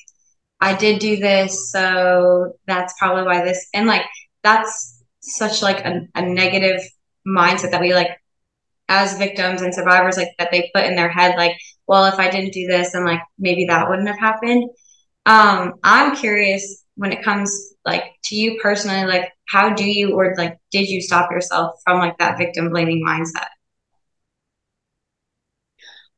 I 0.60 0.74
did 0.74 0.98
do 0.98 1.16
this 1.16 1.70
so 1.70 2.54
that's 2.66 2.94
probably 2.98 3.24
why 3.24 3.44
this 3.44 3.68
and 3.74 3.86
like 3.86 4.02
that's 4.42 5.02
such 5.20 5.62
like 5.62 5.84
a, 5.84 6.06
a 6.14 6.22
negative 6.22 6.80
mindset 7.26 7.70
that 7.70 7.80
we 7.80 7.94
like 7.94 8.18
as 8.88 9.18
victims 9.18 9.62
and 9.62 9.74
survivors 9.74 10.16
like 10.16 10.28
that 10.38 10.50
they 10.50 10.70
put 10.74 10.84
in 10.84 10.96
their 10.96 11.08
head 11.08 11.36
like 11.36 11.56
well 11.86 12.04
if 12.06 12.18
I 12.18 12.30
didn't 12.30 12.52
do 12.52 12.66
this 12.66 12.92
then 12.92 13.04
like 13.04 13.20
maybe 13.38 13.66
that 13.66 13.88
wouldn't 13.88 14.08
have 14.08 14.18
happened 14.18 14.70
um 15.26 15.74
I'm 15.82 16.16
curious 16.16 16.83
when 16.96 17.12
it 17.12 17.22
comes 17.22 17.74
like 17.84 18.04
to 18.24 18.36
you 18.36 18.58
personally 18.62 19.04
like 19.06 19.32
how 19.48 19.72
do 19.72 19.84
you 19.84 20.14
or 20.14 20.34
like 20.36 20.58
did 20.70 20.88
you 20.88 21.00
stop 21.00 21.30
yourself 21.30 21.80
from 21.84 21.98
like 21.98 22.16
that 22.18 22.38
victim 22.38 22.70
blaming 22.70 23.04
mindset? 23.04 23.48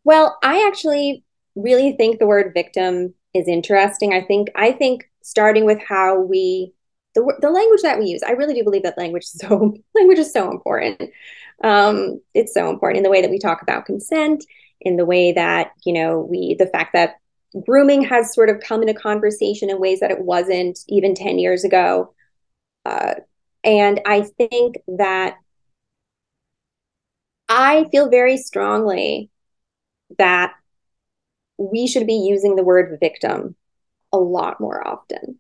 Well 0.05 0.39
i 0.43 0.67
actually 0.67 1.25
really 1.55 1.93
think 1.93 2.19
the 2.19 2.27
word 2.27 2.53
victim 2.55 3.15
is 3.35 3.49
interesting. 3.49 4.13
I 4.13 4.23
think 4.23 4.49
i 4.55 4.73
think 4.73 5.11
starting 5.23 5.65
with 5.65 5.81
how 5.81 6.21
we 6.21 6.73
the, 7.15 7.35
the 7.41 7.51
language 7.51 7.83
that 7.83 7.99
we 7.99 8.07
use 8.07 8.23
i 8.23 8.33
really 8.33 8.55
do 8.55 8.63
believe 8.63 8.83
that 8.83 8.99
language 8.99 9.25
is 9.25 9.33
so 9.41 9.75
language 9.95 10.19
is 10.19 10.33
so 10.33 10.51
important. 10.51 11.11
Um, 11.65 12.21
it's 12.35 12.53
so 12.53 12.69
important 12.69 12.99
in 12.99 13.03
the 13.03 13.11
way 13.11 13.23
that 13.23 13.31
we 13.31 13.39
talk 13.39 13.63
about 13.63 13.87
consent 13.87 14.45
in 14.83 14.97
the 14.97 15.07
way 15.07 15.33
that 15.33 15.73
you 15.85 15.95
know 15.95 16.21
we 16.21 16.55
the 16.59 16.67
fact 16.67 16.93
that 16.93 17.17
grooming 17.65 18.03
has 18.03 18.35
sort 18.35 18.51
of 18.51 18.61
come 18.61 18.83
into 18.83 18.95
conversation 18.95 19.71
in 19.71 19.81
ways 19.81 20.01
that 20.01 20.11
it 20.11 20.21
wasn't 20.21 20.79
even 20.89 21.15
10 21.15 21.39
years 21.39 21.65
ago. 21.65 22.15
Uh, 22.85 23.15
and 23.65 24.01
I 24.07 24.23
think 24.23 24.79
that 24.87 25.37
I 27.49 27.87
feel 27.91 28.09
very 28.09 28.37
strongly 28.37 29.31
that 30.19 30.55
we 31.59 31.87
should 31.87 32.07
be 32.07 32.15
using 32.15 32.57
the 32.57 32.65
word 32.65 32.99
victim 33.01 33.57
a 34.13 34.19
lot 34.19 34.61
more 34.61 34.87
often. 34.87 35.39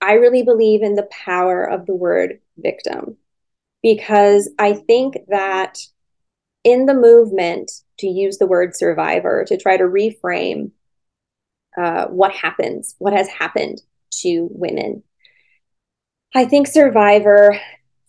I 0.00 0.14
really 0.14 0.42
believe 0.42 0.82
in 0.82 0.94
the 0.94 1.08
power 1.10 1.64
of 1.64 1.86
the 1.86 1.94
word 1.94 2.40
victim 2.58 3.16
because 3.82 4.50
I 4.58 4.74
think 4.74 5.16
that 5.28 5.78
in 6.64 6.86
the 6.86 6.94
movement 6.94 7.70
to 7.98 8.06
use 8.06 8.38
the 8.38 8.46
word 8.46 8.76
survivor 8.76 9.44
to 9.46 9.56
try 9.56 9.76
to 9.76 9.84
reframe 9.84 10.72
uh, 11.76 12.06
what 12.06 12.32
happens, 12.32 12.94
what 12.98 13.12
has 13.12 13.28
happened 13.28 13.82
to 14.10 14.48
women. 14.50 15.02
I 16.34 16.44
think 16.44 16.66
Survivor 16.66 17.58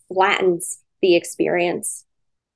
flattens 0.08 0.80
the 1.01 1.15
experience. 1.15 2.06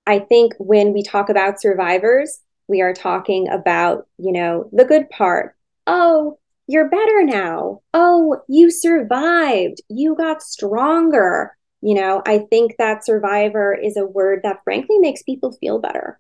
I 0.08 0.20
think 0.20 0.54
when 0.58 0.94
we 0.94 1.04
talk 1.04 1.30
about 1.30 1.62
survivors, 1.62 2.40
we 2.68 2.82
are 2.82 2.94
talking 2.94 3.48
about, 3.50 4.08
you 4.18 4.32
know, 4.32 4.70
the 4.72 4.86
good 4.86 5.10
part. 5.10 5.56
Oh, 5.86 6.40
you're 6.68 6.90
better 6.90 7.24
now. 7.24 7.82
Oh, 7.94 8.42
you 8.48 8.72
survived. 8.72 9.82
You 9.90 10.16
got 10.16 10.42
stronger. 10.42 11.56
You 11.82 11.96
know, 11.96 12.22
I 12.26 12.40
think 12.40 12.76
that 12.78 13.06
survivor 13.06 13.74
is 13.74 13.98
a 13.98 14.06
word 14.06 14.42
that 14.44 14.64
frankly 14.64 15.00
makes 15.00 15.24
people 15.24 15.52
feel 15.54 15.80
better, 15.80 16.20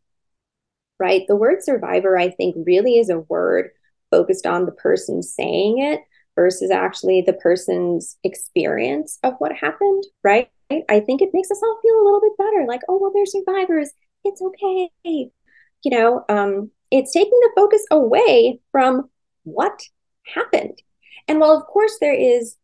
right? 0.99 1.23
The 1.27 1.35
word 1.35 1.63
survivor, 1.63 2.17
I 2.17 2.29
think, 2.29 2.55
really 2.65 2.97
is 2.97 3.09
a 3.09 3.19
word 3.19 3.71
focused 4.11 4.45
on 4.45 4.65
the 4.65 4.71
person 4.71 5.21
saying 5.21 5.79
it 5.79 6.01
versus 6.35 6.71
actually 6.71 7.21
the 7.21 7.33
person's 7.33 8.17
experience 8.23 9.19
of 9.23 9.33
what 9.39 9.51
happened, 9.53 10.03
right? 10.23 10.49
I 10.71 10.99
think 10.99 11.21
it 11.21 11.31
makes 11.33 11.51
us 11.51 11.61
all 11.63 11.79
feel 11.81 11.95
a 11.95 12.05
little 12.05 12.21
bit 12.21 12.37
better 12.37 12.65
like, 12.67 12.81
oh, 12.87 12.97
well, 12.99 13.11
they're 13.13 13.25
survivors. 13.25 13.89
It's 14.23 14.41
okay. 14.41 14.89
You 15.03 15.31
know, 15.85 16.25
um, 16.29 16.71
it's 16.91 17.13
taking 17.13 17.31
the 17.31 17.51
focus 17.55 17.85
away 17.91 18.59
from 18.71 19.09
what 19.43 19.81
happened. 20.23 20.81
And 21.27 21.39
while, 21.39 21.57
of 21.57 21.65
course, 21.65 21.97
there 21.99 22.13
is 22.13 22.57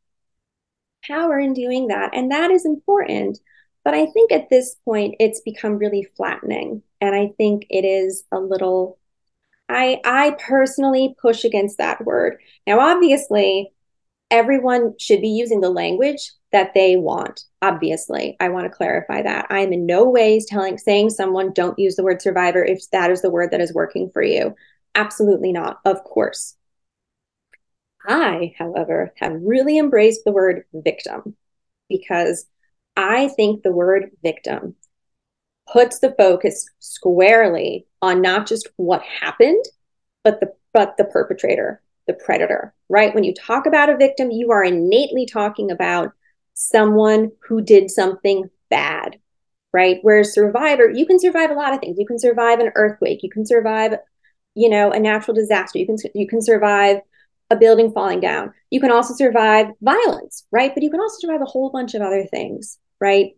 power 1.03 1.39
in 1.39 1.53
doing 1.53 1.87
that, 1.87 2.15
and 2.15 2.31
that 2.31 2.51
is 2.51 2.65
important, 2.65 3.39
but 3.83 3.93
I 3.93 4.07
think 4.07 4.31
at 4.31 4.49
this 4.49 4.75
point 4.85 5.15
it's 5.19 5.41
become 5.41 5.77
really 5.77 6.07
flattening. 6.17 6.81
And 7.01 7.13
I 7.13 7.33
think 7.37 7.67
it 7.69 7.85
is 7.85 8.23
a 8.31 8.39
little 8.39 8.97
I 9.69 9.99
I 10.05 10.35
personally 10.39 11.15
push 11.21 11.43
against 11.43 11.77
that 11.77 12.05
word. 12.05 12.37
Now, 12.67 12.79
obviously, 12.79 13.71
everyone 14.31 14.95
should 14.99 15.21
be 15.21 15.29
using 15.29 15.61
the 15.61 15.69
language 15.69 16.31
that 16.51 16.73
they 16.73 16.95
want. 16.95 17.43
Obviously, 17.61 18.37
I 18.39 18.49
want 18.49 18.65
to 18.65 18.75
clarify 18.75 19.21
that. 19.23 19.47
I 19.49 19.59
am 19.59 19.73
in 19.73 19.85
no 19.85 20.07
ways 20.09 20.45
telling 20.45 20.77
saying 20.77 21.09
someone 21.11 21.51
don't 21.53 21.79
use 21.79 21.95
the 21.95 22.03
word 22.03 22.21
survivor 22.21 22.63
if 22.63 22.89
that 22.91 23.11
is 23.11 23.21
the 23.21 23.31
word 23.31 23.51
that 23.51 23.61
is 23.61 23.73
working 23.73 24.09
for 24.13 24.21
you. 24.23 24.55
Absolutely 24.93 25.51
not. 25.51 25.79
Of 25.85 26.03
course. 26.03 26.55
I, 28.07 28.53
however, 28.57 29.13
have 29.17 29.41
really 29.41 29.77
embraced 29.77 30.25
the 30.25 30.31
word 30.31 30.65
victim 30.73 31.35
because 31.89 32.45
I 32.95 33.29
think 33.29 33.63
the 33.63 33.71
word 33.71 34.11
victim 34.23 34.75
puts 35.71 35.99
the 35.99 36.13
focus 36.17 36.69
squarely 36.79 37.85
on 38.01 38.21
not 38.21 38.47
just 38.47 38.69
what 38.77 39.01
happened, 39.01 39.63
but 40.23 40.39
the 40.39 40.53
but 40.73 40.97
the 40.97 41.05
perpetrator, 41.05 41.81
the 42.07 42.13
predator, 42.13 42.73
right? 42.89 43.13
When 43.15 43.23
you 43.23 43.33
talk 43.33 43.65
about 43.65 43.89
a 43.89 43.97
victim, 43.97 44.31
you 44.31 44.51
are 44.51 44.63
innately 44.63 45.25
talking 45.25 45.71
about 45.71 46.11
someone 46.53 47.31
who 47.47 47.61
did 47.61 47.89
something 47.89 48.49
bad, 48.69 49.17
right? 49.71 49.99
Whereas 50.01 50.33
survivor, 50.33 50.89
you 50.89 51.05
can 51.05 51.19
survive 51.19 51.51
a 51.51 51.55
lot 51.55 51.73
of 51.73 51.79
things. 51.79 51.97
You 51.97 52.05
can 52.05 52.19
survive 52.19 52.59
an 52.59 52.71
earthquake, 52.75 53.23
you 53.23 53.29
can 53.29 53.45
survive, 53.45 53.95
you 54.53 54.69
know, 54.69 54.91
a 54.91 54.99
natural 54.99 55.35
disaster, 55.35 55.79
you 55.79 55.85
can 55.85 55.97
you 56.13 56.27
can 56.27 56.41
survive 56.41 56.97
a 57.51 57.55
building 57.55 57.91
falling 57.91 58.19
down. 58.19 58.53
You 58.71 58.79
can 58.81 58.91
also 58.91 59.13
survive 59.13 59.67
violence, 59.81 60.45
right? 60.51 60.73
But 60.73 60.83
you 60.83 60.89
can 60.89 60.99
also 60.99 61.17
survive 61.19 61.41
a 61.41 61.45
whole 61.45 61.69
bunch 61.69 61.93
of 61.93 62.01
other 62.01 62.25
things, 62.25 62.79
right? 62.99 63.35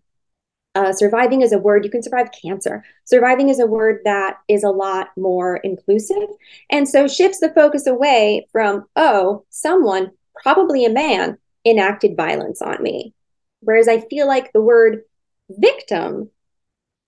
Uh, 0.78 0.94
surviving 0.94 1.42
is 1.42 1.54
a 1.54 1.58
word, 1.58 1.84
you 1.84 1.90
can 1.90 2.04
survive 2.04 2.30
cancer. 2.40 2.84
Surviving 3.04 3.50
is 3.50 3.60
a 3.60 3.66
word 3.66 4.00
that 4.06 4.38
is 4.48 4.64
a 4.64 4.70
lot 4.70 5.08
more 5.18 5.58
inclusive. 5.58 6.30
And 6.70 6.88
so 6.88 7.08
shifts 7.08 7.40
the 7.40 7.50
focus 7.50 7.88
away 7.88 8.48
from, 8.52 8.86
oh, 8.96 9.44
someone, 9.50 10.12
probably 10.36 10.86
a 10.86 10.92
man, 10.92 11.40
enacted 11.66 12.16
violence 12.16 12.62
on 12.62 12.84
me. 12.84 13.16
Whereas 13.62 13.88
I 13.88 14.02
feel 14.02 14.28
like 14.28 14.54
the 14.54 14.62
word 14.62 15.02
victim 15.50 16.30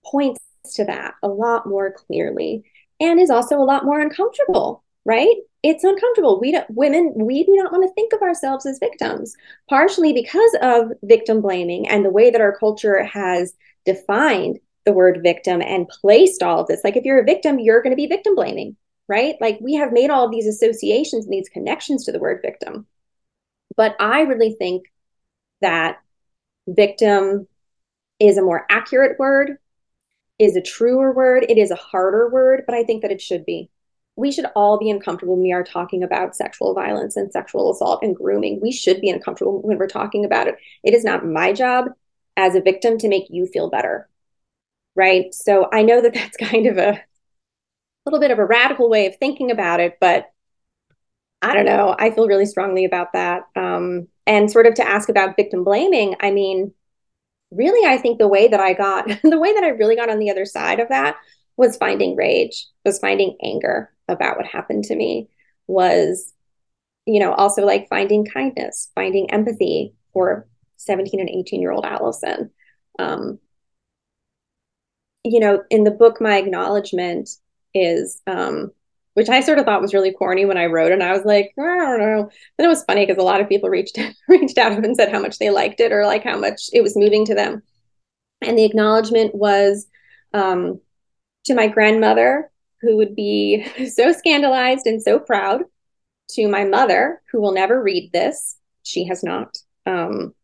points 0.04 0.40
to 0.74 0.84
that 0.86 1.14
a 1.22 1.28
lot 1.28 1.68
more 1.68 1.92
clearly 1.92 2.64
and 2.98 3.20
is 3.20 3.30
also 3.30 3.56
a 3.56 3.62
lot 3.62 3.84
more 3.84 4.00
uncomfortable, 4.00 4.82
right? 5.04 5.36
It's 5.62 5.84
uncomfortable. 5.84 6.40
We 6.40 6.52
don't, 6.52 6.70
women, 6.70 7.12
we 7.14 7.44
do 7.44 7.54
not 7.54 7.70
want 7.70 7.86
to 7.86 7.92
think 7.94 8.12
of 8.12 8.22
ourselves 8.22 8.64
as 8.64 8.78
victims, 8.78 9.34
partially 9.68 10.12
because 10.12 10.56
of 10.62 10.92
victim 11.02 11.42
blaming 11.42 11.86
and 11.88 12.04
the 12.04 12.10
way 12.10 12.30
that 12.30 12.40
our 12.40 12.56
culture 12.56 13.04
has 13.04 13.54
defined 13.84 14.58
the 14.86 14.92
word 14.92 15.20
victim 15.22 15.60
and 15.60 15.88
placed 15.88 16.42
all 16.42 16.60
of 16.60 16.66
this. 16.66 16.80
Like, 16.82 16.96
if 16.96 17.04
you're 17.04 17.20
a 17.20 17.24
victim, 17.24 17.58
you're 17.58 17.82
going 17.82 17.92
to 17.92 17.96
be 17.96 18.06
victim 18.06 18.34
blaming, 18.34 18.76
right? 19.06 19.34
Like, 19.40 19.58
we 19.60 19.74
have 19.74 19.92
made 19.92 20.08
all 20.08 20.24
of 20.24 20.30
these 20.30 20.46
associations 20.46 21.26
and 21.26 21.34
these 21.34 21.50
connections 21.50 22.04
to 22.04 22.12
the 22.12 22.18
word 22.18 22.40
victim. 22.42 22.86
But 23.76 23.96
I 24.00 24.22
really 24.22 24.54
think 24.54 24.84
that 25.60 25.98
victim 26.66 27.46
is 28.18 28.38
a 28.38 28.42
more 28.42 28.64
accurate 28.70 29.18
word, 29.18 29.58
is 30.38 30.56
a 30.56 30.62
truer 30.62 31.12
word. 31.12 31.44
It 31.48 31.58
is 31.58 31.70
a 31.70 31.76
harder 31.76 32.30
word, 32.30 32.64
but 32.66 32.74
I 32.74 32.84
think 32.84 33.02
that 33.02 33.12
it 33.12 33.20
should 33.20 33.44
be. 33.44 33.68
We 34.20 34.30
should 34.30 34.46
all 34.54 34.78
be 34.78 34.90
uncomfortable 34.90 35.34
when 35.34 35.42
we 35.42 35.52
are 35.52 35.64
talking 35.64 36.02
about 36.02 36.36
sexual 36.36 36.74
violence 36.74 37.16
and 37.16 37.32
sexual 37.32 37.70
assault 37.70 38.02
and 38.02 38.14
grooming. 38.14 38.60
We 38.60 38.70
should 38.70 39.00
be 39.00 39.08
uncomfortable 39.08 39.62
when 39.62 39.78
we're 39.78 39.86
talking 39.86 40.26
about 40.26 40.46
it. 40.46 40.56
It 40.84 40.92
is 40.92 41.04
not 41.04 41.24
my 41.24 41.54
job 41.54 41.86
as 42.36 42.54
a 42.54 42.60
victim 42.60 42.98
to 42.98 43.08
make 43.08 43.28
you 43.30 43.46
feel 43.46 43.70
better. 43.70 44.10
Right. 44.94 45.32
So 45.32 45.70
I 45.72 45.80
know 45.80 46.02
that 46.02 46.12
that's 46.14 46.36
kind 46.36 46.66
of 46.66 46.76
a 46.76 47.02
little 48.04 48.20
bit 48.20 48.30
of 48.30 48.38
a 48.38 48.44
radical 48.44 48.90
way 48.90 49.06
of 49.06 49.16
thinking 49.16 49.50
about 49.50 49.80
it, 49.80 49.96
but 50.02 50.30
I 51.40 51.54
don't 51.54 51.64
know. 51.64 51.96
I 51.98 52.10
feel 52.10 52.28
really 52.28 52.44
strongly 52.44 52.84
about 52.84 53.14
that. 53.14 53.44
Um, 53.56 54.06
and 54.26 54.50
sort 54.50 54.66
of 54.66 54.74
to 54.74 54.86
ask 54.86 55.08
about 55.08 55.36
victim 55.36 55.64
blaming, 55.64 56.14
I 56.20 56.30
mean, 56.30 56.74
really, 57.50 57.88
I 57.88 57.96
think 57.96 58.18
the 58.18 58.28
way 58.28 58.48
that 58.48 58.60
I 58.60 58.74
got, 58.74 59.08
the 59.22 59.40
way 59.40 59.54
that 59.54 59.64
I 59.64 59.68
really 59.68 59.96
got 59.96 60.10
on 60.10 60.18
the 60.18 60.30
other 60.30 60.44
side 60.44 60.78
of 60.78 60.90
that 60.90 61.16
was 61.56 61.78
finding 61.78 62.16
rage, 62.16 62.66
was 62.84 62.98
finding 62.98 63.38
anger 63.42 63.90
about 64.10 64.36
what 64.36 64.46
happened 64.46 64.84
to 64.84 64.96
me, 64.96 65.28
was, 65.66 66.32
you 67.06 67.20
know, 67.20 67.32
also 67.32 67.64
like 67.64 67.88
finding 67.88 68.26
kindness, 68.26 68.90
finding 68.94 69.30
empathy 69.30 69.94
for 70.12 70.46
17 70.76 71.20
and 71.20 71.28
18 71.28 71.60
year 71.60 71.72
old 71.72 71.84
Alisson. 71.84 72.50
Um, 72.98 73.38
you 75.24 75.40
know, 75.40 75.62
in 75.70 75.84
the 75.84 75.90
book, 75.90 76.20
my 76.20 76.36
acknowledgement 76.36 77.30
is, 77.74 78.20
um, 78.26 78.72
which 79.14 79.28
I 79.28 79.40
sort 79.40 79.58
of 79.58 79.64
thought 79.64 79.82
was 79.82 79.92
really 79.92 80.12
corny 80.12 80.44
when 80.46 80.56
I 80.56 80.66
wrote, 80.66 80.92
and 80.92 81.02
I 81.02 81.12
was 81.12 81.24
like, 81.24 81.52
I 81.58 81.62
don't 81.62 82.00
know. 82.00 82.30
Then 82.56 82.66
it 82.66 82.68
was 82.68 82.84
funny 82.84 83.04
because 83.04 83.20
a 83.20 83.26
lot 83.26 83.40
of 83.40 83.48
people 83.48 83.68
reached 83.68 83.98
reached 84.28 84.58
out 84.58 84.72
and 84.72 84.96
said 84.96 85.10
how 85.10 85.20
much 85.20 85.38
they 85.38 85.50
liked 85.50 85.80
it 85.80 85.92
or 85.92 86.06
like 86.06 86.24
how 86.24 86.38
much 86.38 86.70
it 86.72 86.82
was 86.82 86.96
moving 86.96 87.24
to 87.26 87.34
them. 87.34 87.62
And 88.40 88.56
the 88.56 88.64
acknowledgement 88.64 89.34
was 89.34 89.86
um, 90.32 90.80
to 91.44 91.54
my 91.54 91.68
grandmother, 91.68 92.50
who 92.80 92.96
would 92.96 93.14
be 93.14 93.64
so 93.94 94.12
scandalized 94.12 94.86
and 94.86 95.02
so 95.02 95.18
proud, 95.18 95.62
to 96.32 96.48
my 96.48 96.64
mother, 96.64 97.20
who 97.32 97.40
will 97.40 97.52
never 97.52 97.82
read 97.82 98.12
this. 98.12 98.56
She 98.82 99.04
has 99.06 99.22
not. 99.22 99.58
Um, 99.86 100.34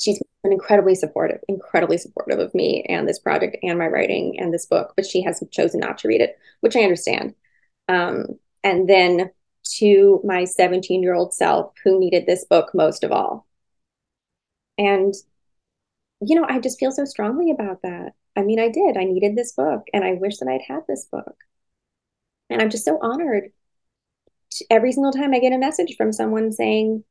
she's 0.00 0.20
been 0.42 0.52
incredibly 0.52 0.94
supportive, 0.94 1.40
incredibly 1.48 1.98
supportive 1.98 2.38
of 2.38 2.54
me 2.54 2.84
and 2.88 3.08
this 3.08 3.18
project 3.18 3.56
and 3.62 3.78
my 3.78 3.86
writing 3.86 4.38
and 4.38 4.52
this 4.52 4.66
book, 4.66 4.92
but 4.96 5.06
she 5.06 5.22
has 5.22 5.42
chosen 5.50 5.80
not 5.80 5.98
to 5.98 6.08
read 6.08 6.20
it, 6.20 6.38
which 6.60 6.76
I 6.76 6.80
understand. 6.80 7.34
Um, 7.88 8.38
and 8.64 8.88
then 8.88 9.30
to 9.78 10.20
my 10.24 10.44
17 10.44 11.02
year 11.02 11.14
old 11.14 11.34
self 11.34 11.72
who 11.84 11.98
needed 11.98 12.26
this 12.26 12.44
book 12.44 12.70
most 12.74 13.04
of 13.04 13.12
all. 13.12 13.46
And, 14.78 15.14
you 16.20 16.34
know, 16.34 16.46
I 16.48 16.58
just 16.58 16.78
feel 16.80 16.90
so 16.90 17.04
strongly 17.04 17.50
about 17.50 17.82
that. 17.82 18.14
I 18.36 18.42
mean, 18.42 18.58
I 18.58 18.68
did. 18.68 18.96
I 18.96 19.04
needed 19.04 19.36
this 19.36 19.52
book 19.52 19.86
and 19.92 20.04
I 20.04 20.14
wish 20.14 20.38
that 20.38 20.48
I'd 20.48 20.62
had 20.66 20.82
this 20.88 21.04
book. 21.04 21.36
And 22.52 22.62
I'm 22.62 22.70
just 22.70 22.84
so 22.84 22.98
honored 23.02 23.50
every 24.70 24.92
single 24.92 25.12
time 25.12 25.32
I 25.32 25.38
get 25.38 25.52
a 25.52 25.58
message 25.58 25.96
from 25.96 26.12
someone 26.12 26.52
saying, 26.52 27.04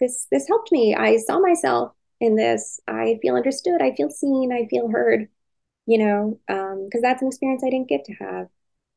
this 0.00 0.26
this 0.30 0.48
helped 0.48 0.72
me. 0.72 0.94
I 0.94 1.16
saw 1.16 1.38
myself 1.38 1.92
in 2.20 2.36
this. 2.36 2.80
I 2.86 3.18
feel 3.22 3.36
understood. 3.36 3.80
I 3.80 3.94
feel 3.94 4.10
seen. 4.10 4.52
I 4.52 4.66
feel 4.68 4.88
heard. 4.88 5.28
You 5.86 5.98
know, 5.98 6.40
because 6.46 6.72
um, 6.72 7.02
that's 7.02 7.20
an 7.20 7.28
experience 7.28 7.62
I 7.62 7.70
didn't 7.70 7.88
get 7.88 8.04
to 8.06 8.14
have. 8.14 8.48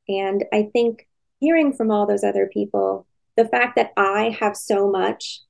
And 0.07 0.45
I 0.53 0.69
think 0.71 1.07
hearing 1.39 1.73
from 1.73 1.91
all 1.91 2.07
those 2.07 2.23
other 2.23 2.49
people, 2.51 3.05
the 3.35 3.47
fact 3.47 3.75
that 3.75 3.91
I 3.97 4.35
have 4.39 4.55
so 4.55 4.89
much 4.89 5.41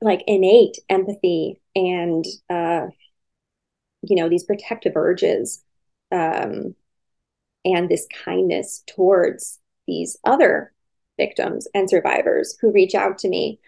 like 0.00 0.22
innate 0.28 0.78
empathy 0.88 1.60
and, 1.74 2.24
uh, 2.48 2.86
you 4.02 4.14
know, 4.14 4.28
these 4.28 4.44
protective 4.44 4.92
urges 4.94 5.64
um, 6.12 6.76
and 7.66 7.88
this 7.88 8.06
kindness 8.24 8.82
towards 8.86 9.58
these 9.86 10.16
other 10.24 10.72
victims 11.18 11.66
and 11.74 11.90
survivors 11.90 12.56
who 12.60 12.72
reach 12.72 12.94
out 12.94 13.18
to 13.18 13.28
me, 13.28 13.58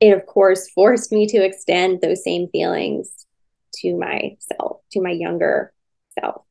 it 0.00 0.12
of 0.12 0.26
course 0.26 0.68
forced 0.74 1.12
me 1.12 1.26
to 1.28 1.44
extend 1.44 2.00
those 2.00 2.24
same 2.24 2.48
feelings 2.48 3.26
to 3.74 3.96
myself, 3.96 4.80
to 4.90 5.00
my 5.00 5.10
younger 5.10 5.72
self. 6.18 6.42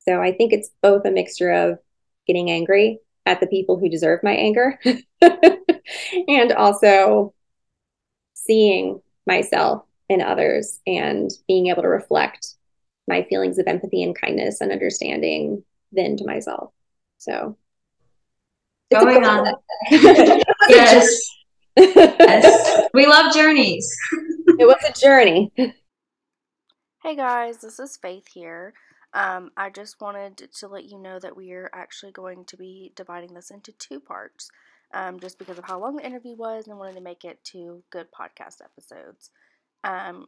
So 0.00 0.20
I 0.20 0.32
think 0.32 0.52
it's 0.52 0.70
both 0.82 1.04
a 1.04 1.10
mixture 1.10 1.50
of 1.50 1.78
getting 2.26 2.50
angry 2.50 2.98
at 3.26 3.40
the 3.40 3.46
people 3.46 3.78
who 3.78 3.88
deserve 3.88 4.20
my 4.22 4.32
anger 4.32 4.78
and 5.22 6.52
also 6.52 7.34
seeing 8.34 9.00
myself 9.26 9.84
in 10.08 10.20
others 10.20 10.80
and 10.86 11.30
being 11.46 11.68
able 11.68 11.82
to 11.82 11.88
reflect 11.88 12.54
my 13.06 13.22
feelings 13.24 13.58
of 13.58 13.66
empathy 13.66 14.02
and 14.02 14.18
kindness 14.18 14.60
and 14.60 14.72
understanding 14.72 15.62
then 15.92 16.16
to 16.16 16.26
myself. 16.26 16.72
So 17.18 17.56
going 18.90 19.24
on. 19.24 19.54
yes. 20.68 21.20
yes. 21.76 22.88
We 22.92 23.06
love 23.06 23.32
journeys. 23.32 23.88
it 24.58 24.66
was 24.66 24.82
a 24.88 24.92
journey. 24.92 25.52
Hey 27.02 27.16
guys, 27.16 27.58
this 27.58 27.78
is 27.78 27.96
Faith 27.96 28.28
here. 28.28 28.74
Um, 29.12 29.50
I 29.56 29.70
just 29.70 30.00
wanted 30.00 30.36
to 30.58 30.68
let 30.68 30.84
you 30.84 30.98
know 30.98 31.18
that 31.18 31.36
we 31.36 31.52
are 31.52 31.70
actually 31.72 32.12
going 32.12 32.44
to 32.46 32.56
be 32.56 32.92
dividing 32.94 33.34
this 33.34 33.50
into 33.50 33.72
two 33.72 33.98
parts, 33.98 34.50
um, 34.94 35.18
just 35.18 35.38
because 35.38 35.58
of 35.58 35.64
how 35.64 35.80
long 35.80 35.96
the 35.96 36.06
interview 36.06 36.36
was 36.36 36.68
and 36.68 36.78
wanted 36.78 36.94
to 36.94 37.00
make 37.00 37.24
it 37.24 37.42
two 37.42 37.82
good 37.90 38.06
podcast 38.12 38.62
episodes. 38.62 39.30
Um, 39.82 40.26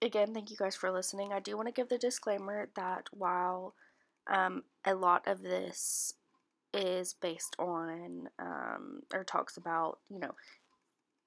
again, 0.00 0.34
thank 0.34 0.50
you 0.50 0.56
guys 0.56 0.74
for 0.74 0.90
listening. 0.90 1.32
I 1.32 1.40
do 1.40 1.56
want 1.56 1.68
to 1.68 1.74
give 1.74 1.88
the 1.88 1.98
disclaimer 1.98 2.70
that 2.74 3.06
while 3.12 3.74
um, 4.26 4.62
a 4.84 4.94
lot 4.94 5.26
of 5.26 5.42
this 5.42 6.14
is 6.74 7.14
based 7.14 7.54
on 7.58 8.28
um, 8.38 9.00
or 9.12 9.24
talks 9.24 9.56
about, 9.56 9.98
you 10.08 10.18
know, 10.18 10.34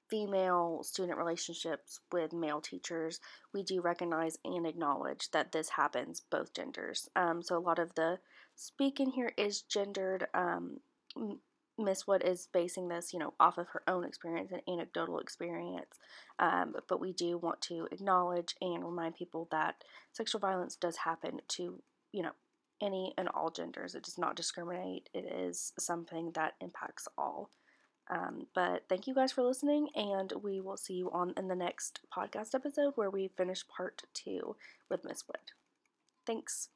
female 0.09 0.81
student 0.83 1.17
relationships 1.17 1.99
with 2.11 2.33
male 2.33 2.61
teachers, 2.61 3.19
we 3.53 3.63
do 3.63 3.81
recognize 3.81 4.37
and 4.43 4.65
acknowledge 4.65 5.31
that 5.31 5.51
this 5.51 5.69
happens 5.69 6.21
both 6.29 6.53
genders. 6.53 7.09
Um, 7.15 7.41
so 7.41 7.57
a 7.57 7.59
lot 7.59 7.79
of 7.79 7.93
the 7.95 8.19
speaking 8.55 9.11
here 9.11 9.33
is 9.37 9.61
gendered. 9.61 10.27
Um, 10.33 10.79
Miss 11.77 12.07
Wood 12.07 12.23
is 12.23 12.47
basing 12.53 12.87
this, 12.87 13.11
you 13.13 13.19
know, 13.19 13.33
off 13.39 13.57
of 13.57 13.67
her 13.69 13.81
own 13.87 14.05
experience 14.05 14.51
and 14.51 14.61
anecdotal 14.67 15.19
experience. 15.19 15.99
Um, 16.39 16.75
but 16.87 17.01
we 17.01 17.11
do 17.11 17.37
want 17.37 17.61
to 17.61 17.87
acknowledge 17.91 18.55
and 18.61 18.85
remind 18.85 19.15
people 19.15 19.47
that 19.51 19.83
sexual 20.13 20.39
violence 20.39 20.75
does 20.75 20.97
happen 20.97 21.41
to, 21.49 21.81
you 22.11 22.23
know, 22.23 22.31
any 22.82 23.13
and 23.17 23.30
all 23.30 23.49
genders. 23.49 23.95
It 23.95 24.03
does 24.03 24.17
not 24.17 24.36
discriminate. 24.36 25.09
It 25.13 25.26
is 25.26 25.73
something 25.80 26.32
that 26.34 26.53
impacts 26.61 27.07
all. 27.17 27.49
Um, 28.09 28.45
but 28.53 28.84
thank 28.88 29.07
you 29.07 29.15
guys 29.15 29.32
for 29.32 29.41
listening, 29.41 29.89
and 29.95 30.32
we 30.43 30.61
will 30.61 30.78
see 30.78 30.93
you 30.93 31.09
on 31.11 31.34
in 31.38 31.47
the 31.47 31.55
next 31.55 32.01
podcast 32.15 32.53
episode 32.53 32.93
where 32.95 33.09
we 33.09 33.30
finish 33.30 33.67
part 33.67 34.03
two 34.13 34.55
with 34.89 35.03
Miss 35.03 35.28
Wood. 35.28 35.53
Thanks. 36.26 36.69